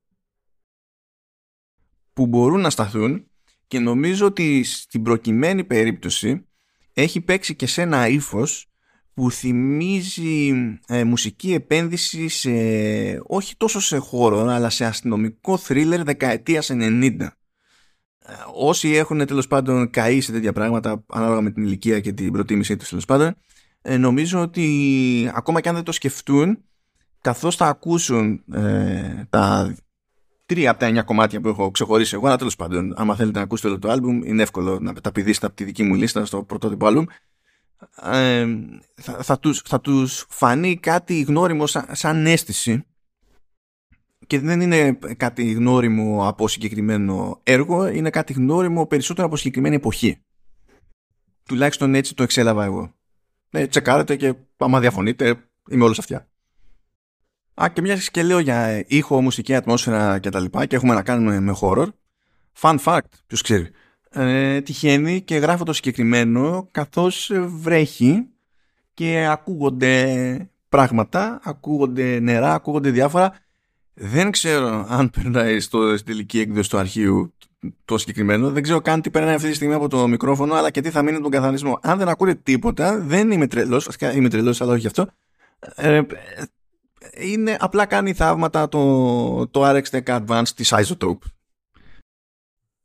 [2.13, 3.31] που μπορούν να σταθούν
[3.67, 6.47] και νομίζω ότι στην προκειμένη περίπτωση
[6.93, 8.71] έχει παίξει και σε ένα ύφος
[9.15, 10.53] που θυμίζει
[10.87, 12.51] ε, μουσική επένδυση σε
[13.27, 17.29] όχι τόσο σε χώρο αλλά σε αστυνομικό θρίλερ δεκαετίας 90
[18.55, 22.77] όσοι έχουν τέλος πάντων καεί σε τέτοια πράγματα ανάλογα με την ηλικία και την προτίμησή
[22.77, 23.37] τους τέλος πάντων
[23.83, 26.59] ε, νομίζω ότι ακόμα και αν δεν το σκεφτούν
[27.21, 29.75] καθώς θα ακούσουν ε, τα
[30.47, 33.45] τρία από τα εννιά κομμάτια που έχω ξεχωρίσει εγώ αλλά τέλος πάντων άμα θέλετε να
[33.45, 36.43] ακούσετε όλο το άλμπουμ είναι εύκολο να τα πηδήσετε από τη δική μου λίστα στο
[36.43, 37.05] πρωτότυπο άλμπουμ.
[38.03, 38.47] Ε,
[38.95, 42.85] θα, θα, τους, θα τους φανεί κάτι γνώριμο σαν, σαν αίσθηση
[44.31, 50.23] και δεν είναι κάτι γνώριμο από συγκεκριμένο έργο, είναι κάτι γνώριμο περισσότερο από συγκεκριμένη εποχή.
[51.49, 52.95] Τουλάχιστον έτσι το εξέλαβα εγώ.
[53.51, 56.29] Ε, τσεκάρετε και άμα διαφωνείτε, είμαι όλος αυτιά.
[57.63, 60.21] Α, και μιας και λέω για ήχο, μουσική, ατμόσφαιρα κτλ.
[60.21, 61.87] Και, τα λοιπά, και έχουμε να κάνουμε με horror.
[62.61, 63.71] Fun fact, ποιος ξέρει.
[64.11, 68.27] Ε, τυχαίνει και γράφω το συγκεκριμένο καθώς βρέχει
[68.95, 73.35] και ακούγονται πράγματα, ακούγονται νερά, ακούγονται διάφορα.
[74.03, 77.35] Δεν ξέρω αν περνάει στο, στην τελική έκδοση του αρχείου
[77.85, 78.51] το συγκεκριμένο.
[78.51, 81.03] Δεν ξέρω καν τι περνάει αυτή τη στιγμή από το μικρόφωνο, αλλά και τι θα
[81.03, 81.79] μείνει τον καθαρισμό.
[81.83, 83.89] Αν δεν ακούτε τίποτα, δεν είμαι τρελός.
[84.15, 85.07] Είμαι τρελός, αλλά όχι γι' αυτό.
[85.75, 86.03] Ε,
[87.17, 91.25] είναι απλά κάνει θαύματα το, το RX10 Advanced της Isotope.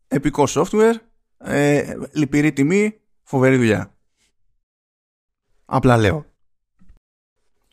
[0.07, 0.95] Επικό software,
[1.38, 3.95] ε, λυπηρή τιμή, φοβερή δουλειά.
[5.66, 6.26] Απλά λέω.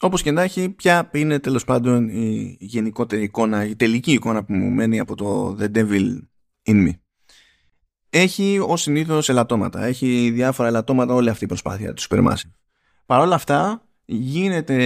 [0.05, 4.55] Όπως και να έχει, ποια είναι τέλος πάντων η γενικότερη εικόνα, η τελική εικόνα που
[4.55, 6.19] μου μένει από το The Devil
[6.67, 6.91] in Me.
[8.11, 9.85] Έχει ως συνήθως ελαττώματα.
[9.85, 12.51] Έχει διάφορα ελαττώματα όλη αυτή η προσπάθεια του Supermassive.
[13.07, 14.85] Παρ' όλα αυτά, γίνεται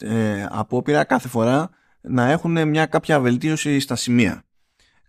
[0.00, 4.45] ε, απόπειρα κάθε φορά να έχουν μια κάποια βελτίωση στα σημεία.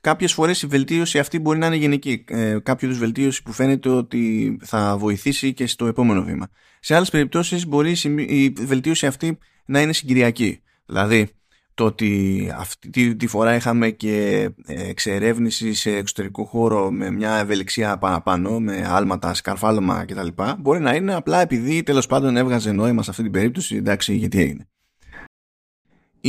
[0.02, 2.24] Κάποιες φορές η βελτίωση αυτή μπορεί να είναι γενική.
[2.28, 6.48] Ε, κάποιο βελτίωση που φαίνεται ότι θα βοηθήσει και στο επόμενο βήμα.
[6.80, 7.96] Σε άλλες περιπτώσεις μπορεί
[8.28, 10.62] η βελτίωση αυτή να είναι συγκυριακή.
[10.86, 11.30] Δηλαδή,
[11.74, 18.60] το ότι αυτή τη φορά είχαμε και εξερεύνηση σε εξωτερικό χώρο με μια ευελιξία παραπάνω,
[18.60, 20.28] με άλματα, σκαρφάλωμα κτλ.
[20.60, 24.42] Μπορεί να είναι απλά επειδή τέλος πάντων έβγαζε νόημα σε αυτή την περίπτωση, εντάξει, γιατί
[24.42, 24.68] έγινε.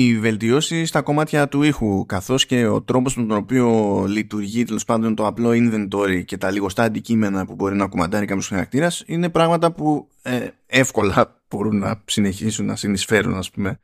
[0.01, 4.85] Η βελτιώσει στα κομμάτια του ήχου, καθώς και ο τρόπος με τον οποίο λειτουργεί τέλος
[4.85, 9.29] πάντων το απλό inventory και τα λιγοστά αντικείμενα που μπορεί να κουμαντάρει κάποιος χαρακτήρας, είναι
[9.29, 13.81] πράγματα που ε, εύκολα μπορούν να συνεχίσουν να συνεισφέρουν, ας πούμε,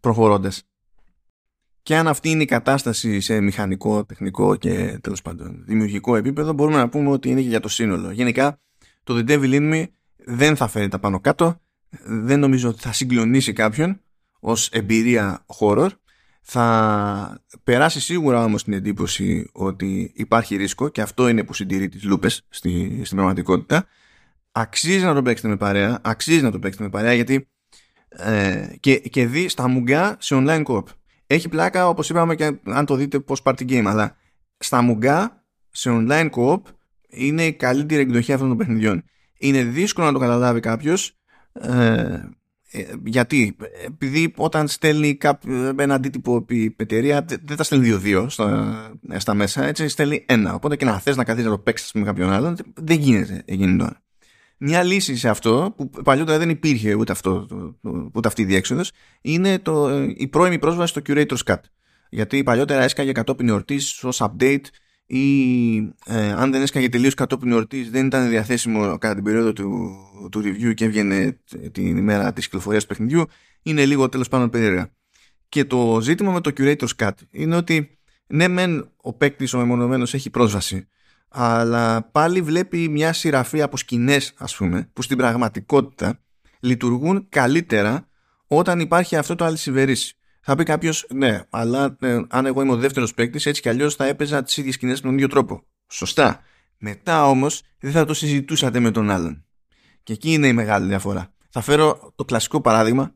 [0.00, 0.62] προχωρώντας.
[1.82, 6.76] Και αν αυτή είναι η κατάσταση σε μηχανικό, τεχνικό και τέλος πάντων δημιουργικό επίπεδο μπορούμε
[6.76, 8.10] να πούμε ότι είναι και για το σύνολο.
[8.10, 8.60] Γενικά
[9.02, 9.84] το The Devil In Me
[10.16, 11.60] δεν θα φέρει τα πάνω κάτω,
[12.06, 13.98] δεν νομίζω ότι θα συγκλονίσει κάποιον
[14.44, 15.88] ως εμπειρία horror.
[16.42, 22.04] Θα περάσει σίγουρα όμως την εντύπωση ότι υπάρχει ρίσκο και αυτό είναι που συντηρεί τις
[22.04, 23.86] λούπες στη, στην πραγματικότητα.
[24.52, 27.48] Αξίζει να το παίξετε με παρέα, αξίζει να το παίξετε με παρέα γιατί
[28.08, 30.82] ε, και, και δει στα μουγκά σε online co
[31.26, 34.16] έχει πλάκα όπως είπαμε και αν το δείτε πως party game αλλά
[34.58, 36.60] στα μουγκά σε online co-op
[37.08, 39.04] είναι η καλύτερη εκδοχή αυτών των παιχνιδιών
[39.38, 41.16] είναι δύσκολο να το καταλάβει κάποιος.
[41.52, 42.28] Ε, ε,
[43.04, 43.56] γιατί;
[43.86, 49.64] Επειδή όταν στέλνει κάποιο, ένα αντίτυπο η εταιρεία δεν τα στέλνει δύο-δύο στα, στα μέσα
[49.64, 50.54] έτσι στέλνει ένα.
[50.54, 53.76] Οπότε και να θες να καθίσεις να το παίξεις με κάποιον άλλον δεν γίνεται εκείνη
[53.76, 54.02] τώρα.
[54.58, 57.46] Μια λύση σε αυτό που παλιότερα δεν υπήρχε ούτε, αυτό,
[58.12, 61.60] ούτε αυτή η διέξοδος είναι το, η πρώιμη πρόσβαση στο Curator's Cut.
[62.10, 64.64] Γιατί παλιότερα έσκαγε κατόπιν εορτής ως update
[65.06, 65.76] ή
[66.06, 69.96] ε, αν δεν έσκαγε τελείως κατόπιν εορτής δεν ήταν διαθέσιμο κατά την περίοδο του,
[70.30, 71.40] του review και έβγαινε
[71.72, 73.24] την ημέρα της κυκλοφορίας του παιχνιδιού
[73.62, 74.92] είναι λίγο τέλος πάντων περίεργα
[75.48, 80.14] και το ζήτημα με το Curator's Cut είναι ότι ναι μεν ο παίκτης ο μεμονωμένος
[80.14, 80.88] έχει πρόσβαση
[81.36, 86.20] αλλά πάλι βλέπει μια σειραφή από σκηνές, ας πούμε, που στην πραγματικότητα
[86.60, 88.08] λειτουργούν καλύτερα
[88.46, 90.16] όταν υπάρχει αυτό το αλυσιβερίσι.
[90.46, 93.94] Θα πει κάποιος, ναι, αλλά ε, αν εγώ είμαι ο δεύτερος παίκτης, έτσι κι αλλιώς
[93.94, 95.62] θα έπαιζα τις ίδιες σκηνές με τον ίδιο τρόπο.
[95.88, 96.40] Σωστά.
[96.78, 99.44] Μετά όμως δεν θα το συζητούσατε με τον άλλον.
[100.02, 101.34] Και εκεί είναι η μεγάλη διαφορά.
[101.50, 103.14] Θα φέρω το κλασικό παράδειγμα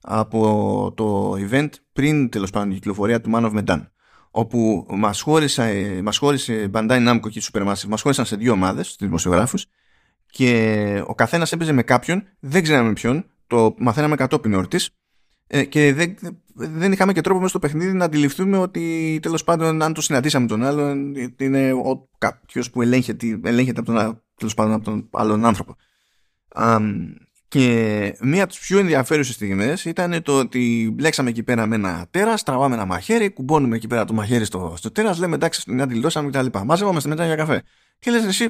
[0.00, 3.86] από το event πριν τέλος πάντων την κυκλοφορία του Man of Medan
[4.30, 9.06] όπου μας, χώρισε, μας χώρισε Bandai Namco και Supermassive, μας χώρισαν σε δύο ομάδες, στους
[9.06, 9.66] δημοσιογράφους
[10.26, 14.90] και ο καθένας έπαιζε με κάποιον, δεν ξέραμε ποιον, το μαθαίναμε κατόπιν όρτης
[15.52, 16.16] ε, και δεν,
[16.54, 20.46] δεν είχαμε και τρόπο μέσα στο παιχνίδι να αντιληφθούμε ότι τέλος πάντων αν το συναντήσαμε
[20.46, 25.44] τον άλλον είναι ο, κάποιος που ελέγχεται, ελέγχεται από τον, τέλος πάντων, από τον άλλον
[25.44, 25.76] άνθρωπο.
[27.48, 32.06] Και μία από τις πιο ενδιαφέρουσες στιγμές ήταν το ότι μπλέξαμε εκεί πέρα με ένα
[32.10, 35.82] τέρας, τραβάμε ένα μαχαίρι, κουμπώνουμε εκεί πέρα το μαχαίρι στο, στο τέρας, λέμε εντάξει, την
[35.82, 36.46] αντιλώσαμε κτλ.
[36.64, 37.62] Μαζεύομαστε μετά για καφέ.
[37.98, 38.48] Και λες εσύ,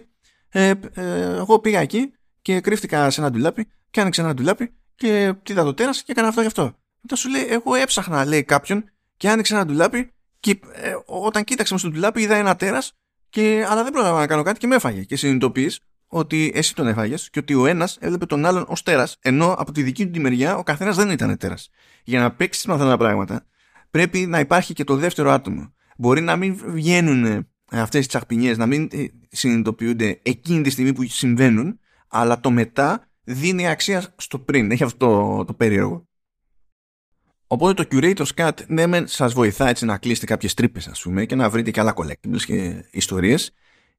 [0.48, 5.34] ε, ε, εγώ πήγα εκεί και κρύφτηκα σε ένα ντουλάπι και άνοιξε ένα ντουλάπι και
[5.48, 6.79] είδα το τέρας και έκανα αυτό και αυτό.
[7.00, 8.84] Μετά σου λέει, εγώ έψαχνα, λέει κάποιον
[9.16, 12.92] και άνοιξε ένα ντουλάπι και ε, όταν κοίταξα στο ντουλάπι είδα ένα τέρας,
[13.68, 15.04] αλλά δεν πρόλαβα να κάνω κάτι και με έφαγε.
[15.04, 19.16] Και συνειδητοποιείς ότι εσύ τον έφαγες και ότι ο ένας έβλεπε τον άλλον ως τέρας,
[19.20, 21.70] ενώ από τη δική του τη μεριά ο καθένας δεν ήταν τέρας.
[22.04, 23.46] Για να παίξεις με αυτά τα πράγματα,
[23.90, 25.74] πρέπει να υπάρχει και το δεύτερο άτομο.
[25.96, 31.02] Μπορεί να μην βγαίνουν αυτές τις τσαχπινιές, να μην ε, συνειδητοποιούνται εκείνη τη στιγμή που
[31.02, 31.78] συμβαίνουν,
[32.08, 34.70] αλλά το μετά δίνει αξία στο πριν.
[34.70, 36.08] Έχει αυτό το, το περίεργο.
[37.52, 41.24] Οπότε το Curator's Cut ναι μεν σας βοηθά έτσι να κλείσετε κάποιες τρύπες ας πούμε
[41.24, 43.52] και να βρείτε και άλλα collectibles και ιστορίες.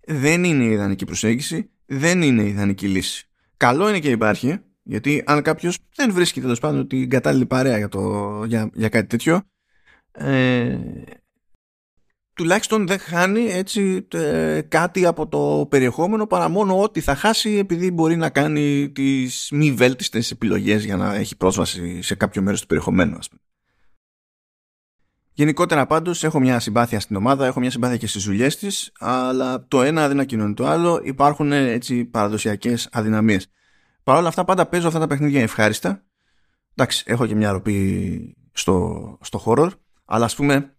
[0.06, 3.30] Δεν είναι η ιδανική προσέγγιση δεν είναι η ιδανική λύση.
[3.58, 7.88] Καλό είναι και υπάρχει γιατί αν κάποιος δεν βρίσκει τέλος πάντων την κατάλληλη παρέα για,
[7.88, 9.42] το, για, για κάτι τέτοιο
[10.12, 10.78] ε,
[12.34, 17.92] τουλάχιστον δεν χάνει έτσι ε, κάτι από το περιεχόμενο παρά μόνο ότι θα χάσει επειδή
[17.92, 22.68] μπορεί να κάνει τις μη βέλτιστες επιλογές για να έχει πρόσβαση σε κάποιο μέρος του
[22.68, 23.42] περιεχομένου ας πούμε.
[25.34, 29.66] Γενικότερα πάντως έχω μια συμπάθεια στην ομάδα, έχω μια συμπάθεια και στις δουλειές της αλλά
[29.68, 33.48] το ένα δεν ακοινώνει το άλλο, υπάρχουν έτσι παραδοσιακές αδυναμίες.
[34.04, 36.04] Παρ' όλα αυτά πάντα παίζω αυτά τα παιχνίδια ευχάριστα.
[36.76, 39.70] Εντάξει, έχω και μια ροπή στο, στο horror,
[40.06, 40.76] αλλά ας πούμε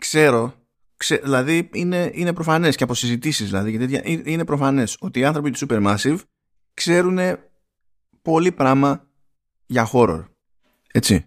[0.00, 0.60] ξέρω
[1.00, 5.24] Ξε, δηλαδή είναι, είναι προφανές και από συζητήσεις δηλαδή και τέτοια, είναι προφανές ότι οι
[5.24, 6.18] άνθρωποι του Supermassive
[6.74, 7.18] ξέρουν
[8.22, 9.08] πολύ πράγμα
[9.66, 10.24] για horror.
[10.92, 11.24] Έτσι.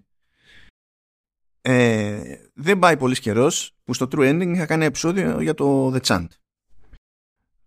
[1.62, 6.00] Ε, δεν πάει πολύς καιρός που στο True Ending είχα κάνει επεισόδιο για το The
[6.02, 6.28] Chant.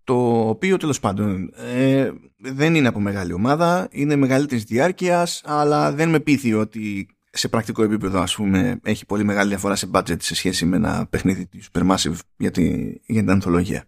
[0.05, 6.09] Το οποίο τέλος πάντων ε, δεν είναι από μεγάλη ομάδα, είναι μεγαλύτερης διάρκειας, αλλά δεν
[6.09, 10.35] με πείθει ότι σε πρακτικό επίπεδο ας πούμε έχει πολύ μεγάλη διαφορά σε budget σε
[10.35, 13.85] σχέση με ένα παιχνίδι της Supermassive για, τη, για την ανθολογία.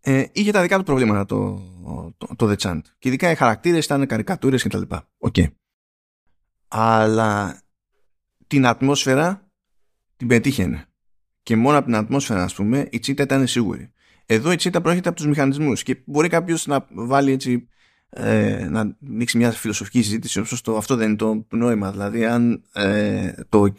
[0.00, 1.62] Ε, είχε τα δικά του προβλήματα το,
[2.16, 4.82] το, το The Chant και ειδικά οι χαρακτήρες ήταν καρικατούρες κτλ.
[5.18, 5.34] OK.
[5.36, 5.46] Okay.
[6.68, 7.62] Αλλά
[8.46, 9.48] την ατμόσφαιρα
[10.16, 10.86] την πετύχαινε.
[11.42, 13.92] Και μόνο από την ατμόσφαιρα, ας πούμε, η τσίτα ήταν σίγουρη.
[14.26, 17.68] Εδώ η τσίτα προέρχεται από τους μηχανισμούς και μπορεί κάποιος να βάλει έτσι
[18.10, 21.90] ε, να ανοίξει μια φιλοσοφική συζήτηση όπως το, αυτό δεν είναι το νόημα.
[21.90, 23.72] Δηλαδή αν ε, το,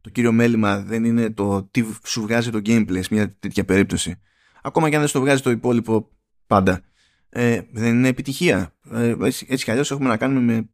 [0.00, 4.20] το κύριο μέλημα δεν είναι το τι σου βγάζει το gameplay σε μια τέτοια περίπτωση
[4.62, 6.08] ακόμα και αν δεν στο βγάζει το υπόλοιπο
[6.46, 6.80] πάντα
[7.28, 8.74] ε, δεν είναι επιτυχία.
[8.90, 10.68] Ε, έτσι, έτσι κι αλλιώς έχουμε να κάνουμε με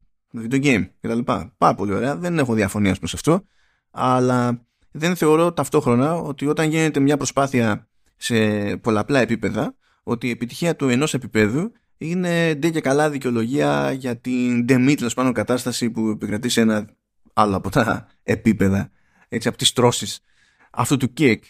[0.48, 1.18] video game κτλ.
[1.58, 3.44] Πάρα πολύ ωραία, δεν έχω διαφωνία προς αυτό
[3.90, 8.36] αλλά δεν θεωρώ ταυτόχρονα ότι όταν γίνεται μια προσπάθεια σε
[8.76, 14.64] πολλαπλά επίπεδα ότι η επιτυχία του ενός επίπεδου είναι ντε και καλά δικαιολογία για την
[14.64, 16.88] ντεμή τέλος πάνω κατάσταση που επικρατεί σε ένα
[17.32, 18.90] άλλο από τα επίπεδα
[19.28, 20.20] έτσι από τις τρώσεις
[20.70, 21.44] αυτού του κικ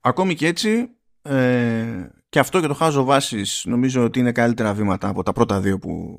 [0.00, 0.88] ακόμη και έτσι
[1.22, 5.60] ε, και αυτό και το χάζω βάσης νομίζω ότι είναι καλύτερα βήματα από τα πρώτα
[5.60, 6.18] δύο που,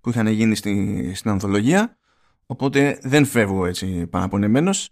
[0.00, 1.98] που είχαν γίνει στη, στην ανθολογία.
[2.46, 4.90] Οπότε δεν φεύγω έτσι παραπονεμένος.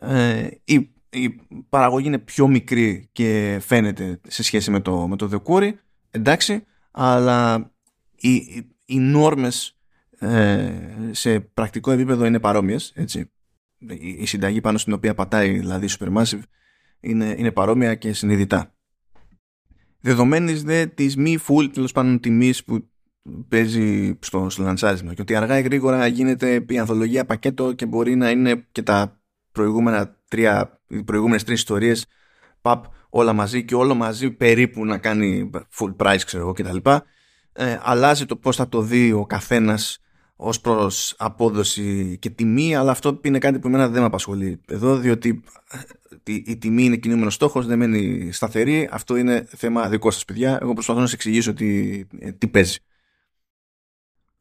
[0.00, 1.30] Ε, η, η
[1.68, 5.28] παραγωγή είναι πιο μικρή και φαίνεται σε σχέση με το, με το
[6.12, 7.70] εντάξει, αλλά
[8.14, 8.34] οι,
[8.84, 9.76] οι, νόρμες
[10.18, 10.70] ε,
[11.10, 13.30] σε πρακτικό επίπεδο είναι παρόμοιες, έτσι.
[13.98, 16.42] Η, συνταγή πάνω στην οποία πατάει δηλαδή Supermassive
[17.00, 18.74] είναι, είναι παρόμοια και συνειδητά.
[20.00, 22.90] Δεδομένης δε της μη full τέλος πάντων τιμής που
[23.48, 28.14] παίζει στο, στο λανσάρισμα και ότι αργά ή γρήγορα γίνεται η ανθολογία πακέτο και μπορεί
[28.14, 29.20] να είναι και τα
[29.52, 32.06] προηγούμενα τρία, οι προηγούμενες τρεις ιστορίες
[32.60, 32.84] παπ
[33.14, 36.90] όλα μαζί και όλο μαζί περίπου να κάνει full price ξέρω εγώ κτλ.
[37.52, 39.98] Ε, αλλάζει το πώς θα το δει ο καθένας
[40.36, 44.96] ως προς απόδοση και τιμή αλλά αυτό είναι κάτι που εμένα δεν με απασχολεί εδώ
[44.96, 45.78] διότι ε,
[46.24, 48.88] η, τιμή είναι κινούμενος στόχος δεν μένει σταθερή.
[48.92, 50.58] Αυτό είναι θέμα δικό σας παιδιά.
[50.62, 52.78] Εγώ προσπαθώ να σας εξηγήσω τι, ε, τι παίζει.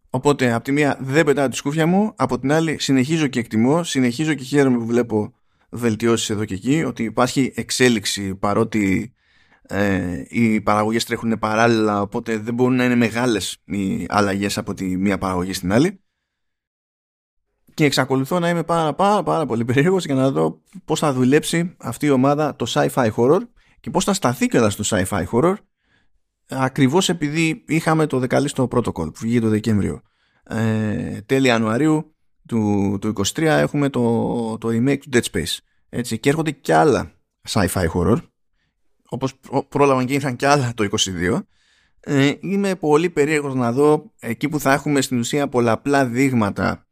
[0.10, 3.84] Οπότε από τη μία δεν πετάω τη σκούφια μου, από την άλλη συνεχίζω και εκτιμώ,
[3.84, 5.34] συνεχίζω και χαίρομαι που βλέπω
[5.72, 9.14] βελτιώσεις εδώ και εκεί, ότι υπάρχει εξέλιξη παρότι
[9.62, 14.98] ε, οι παραγωγές τρέχουν παράλληλα οπότε δεν μπορούν να είναι μεγάλες οι αλλαγές από τη
[14.98, 16.04] μία παραγωγή στην άλλη.
[17.74, 21.76] Και εξακολουθώ να είμαι πάρα πάρα, πάρα πολύ περίεργος για να δω πώς θα δουλέψει
[21.78, 23.40] αυτή η ομάδα το sci-fi horror
[23.80, 25.56] και πώς θα σταθεί και στο sci-fi horror
[26.52, 30.02] ακριβώς επειδή είχαμε το δεκαλίστο protocol που βγήκε το Δεκέμβριο.
[30.44, 32.16] Ε, τέλη Ιανουαρίου
[32.52, 35.58] του, του 23 έχουμε το, το remake του Dead Space.
[35.90, 37.12] Έτσι, και έρχονται και άλλα
[37.50, 38.18] sci-fi horror,
[39.10, 39.34] όπως
[39.70, 40.88] πρόλαβαν και ήρθαν και άλλα το
[41.32, 41.40] 22.
[42.00, 46.88] Ε, είμαι πολύ περίεργος να δω εκεί που θα έχουμε στην ουσία πολλαπλά δείγματα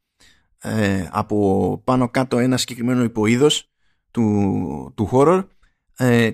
[0.62, 3.72] ε, από πάνω κάτω ένα συγκεκριμένο υποείδος
[4.12, 5.48] του, του horror
[5.98, 6.30] ε,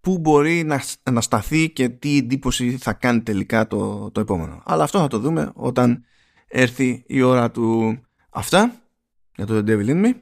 [0.00, 4.62] που μπορεί να, να σταθεί και τι εντύπωση θα κάνει τελικά το, το επόμενο.
[4.64, 6.04] Αλλά αυτό θα το δούμε όταν
[6.48, 7.98] έρθει η ώρα του
[8.36, 8.74] Αυτά
[9.36, 10.12] για το The Devil In Me.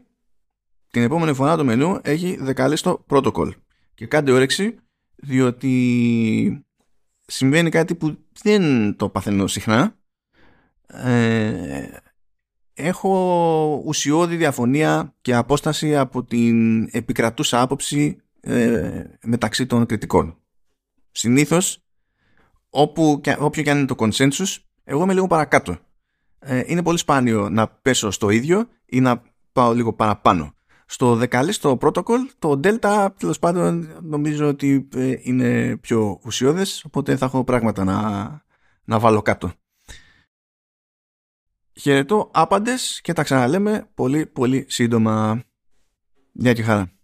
[0.91, 3.51] Την επόμενη φορά το μενού έχει δεκαλίστο protocol.
[3.95, 4.79] Και κάντε όρεξη
[5.15, 6.65] διότι
[7.27, 9.97] συμβαίνει κάτι που δεν το παθαίνω συχνά.
[10.87, 11.87] Ε,
[12.75, 20.39] έχω ουσιώδη διαφωνία και απόσταση από την επικρατούσα άποψη ε, μεταξύ των κριτικών.
[21.13, 21.85] Συνήθως,
[22.71, 25.79] όπου, όποιο και αν είναι το consensus, εγώ είμαι λίγο παρακάτω
[26.45, 29.23] ε, είναι πολύ σπάνιο να πέσω στο ίδιο ή να
[29.53, 30.55] πάω λίγο παραπάνω.
[30.87, 37.25] Στο δεκαλίστο protocol το Delta τέλος πάντων νομίζω ότι ε, είναι πιο ουσιώδες οπότε θα
[37.25, 38.01] έχω πράγματα να,
[38.85, 39.53] να βάλω κάτω.
[41.81, 45.45] Χαιρετώ άπαντες και τα ξαναλέμε πολύ πολύ σύντομα.
[46.33, 47.02] Γεια και χαρά.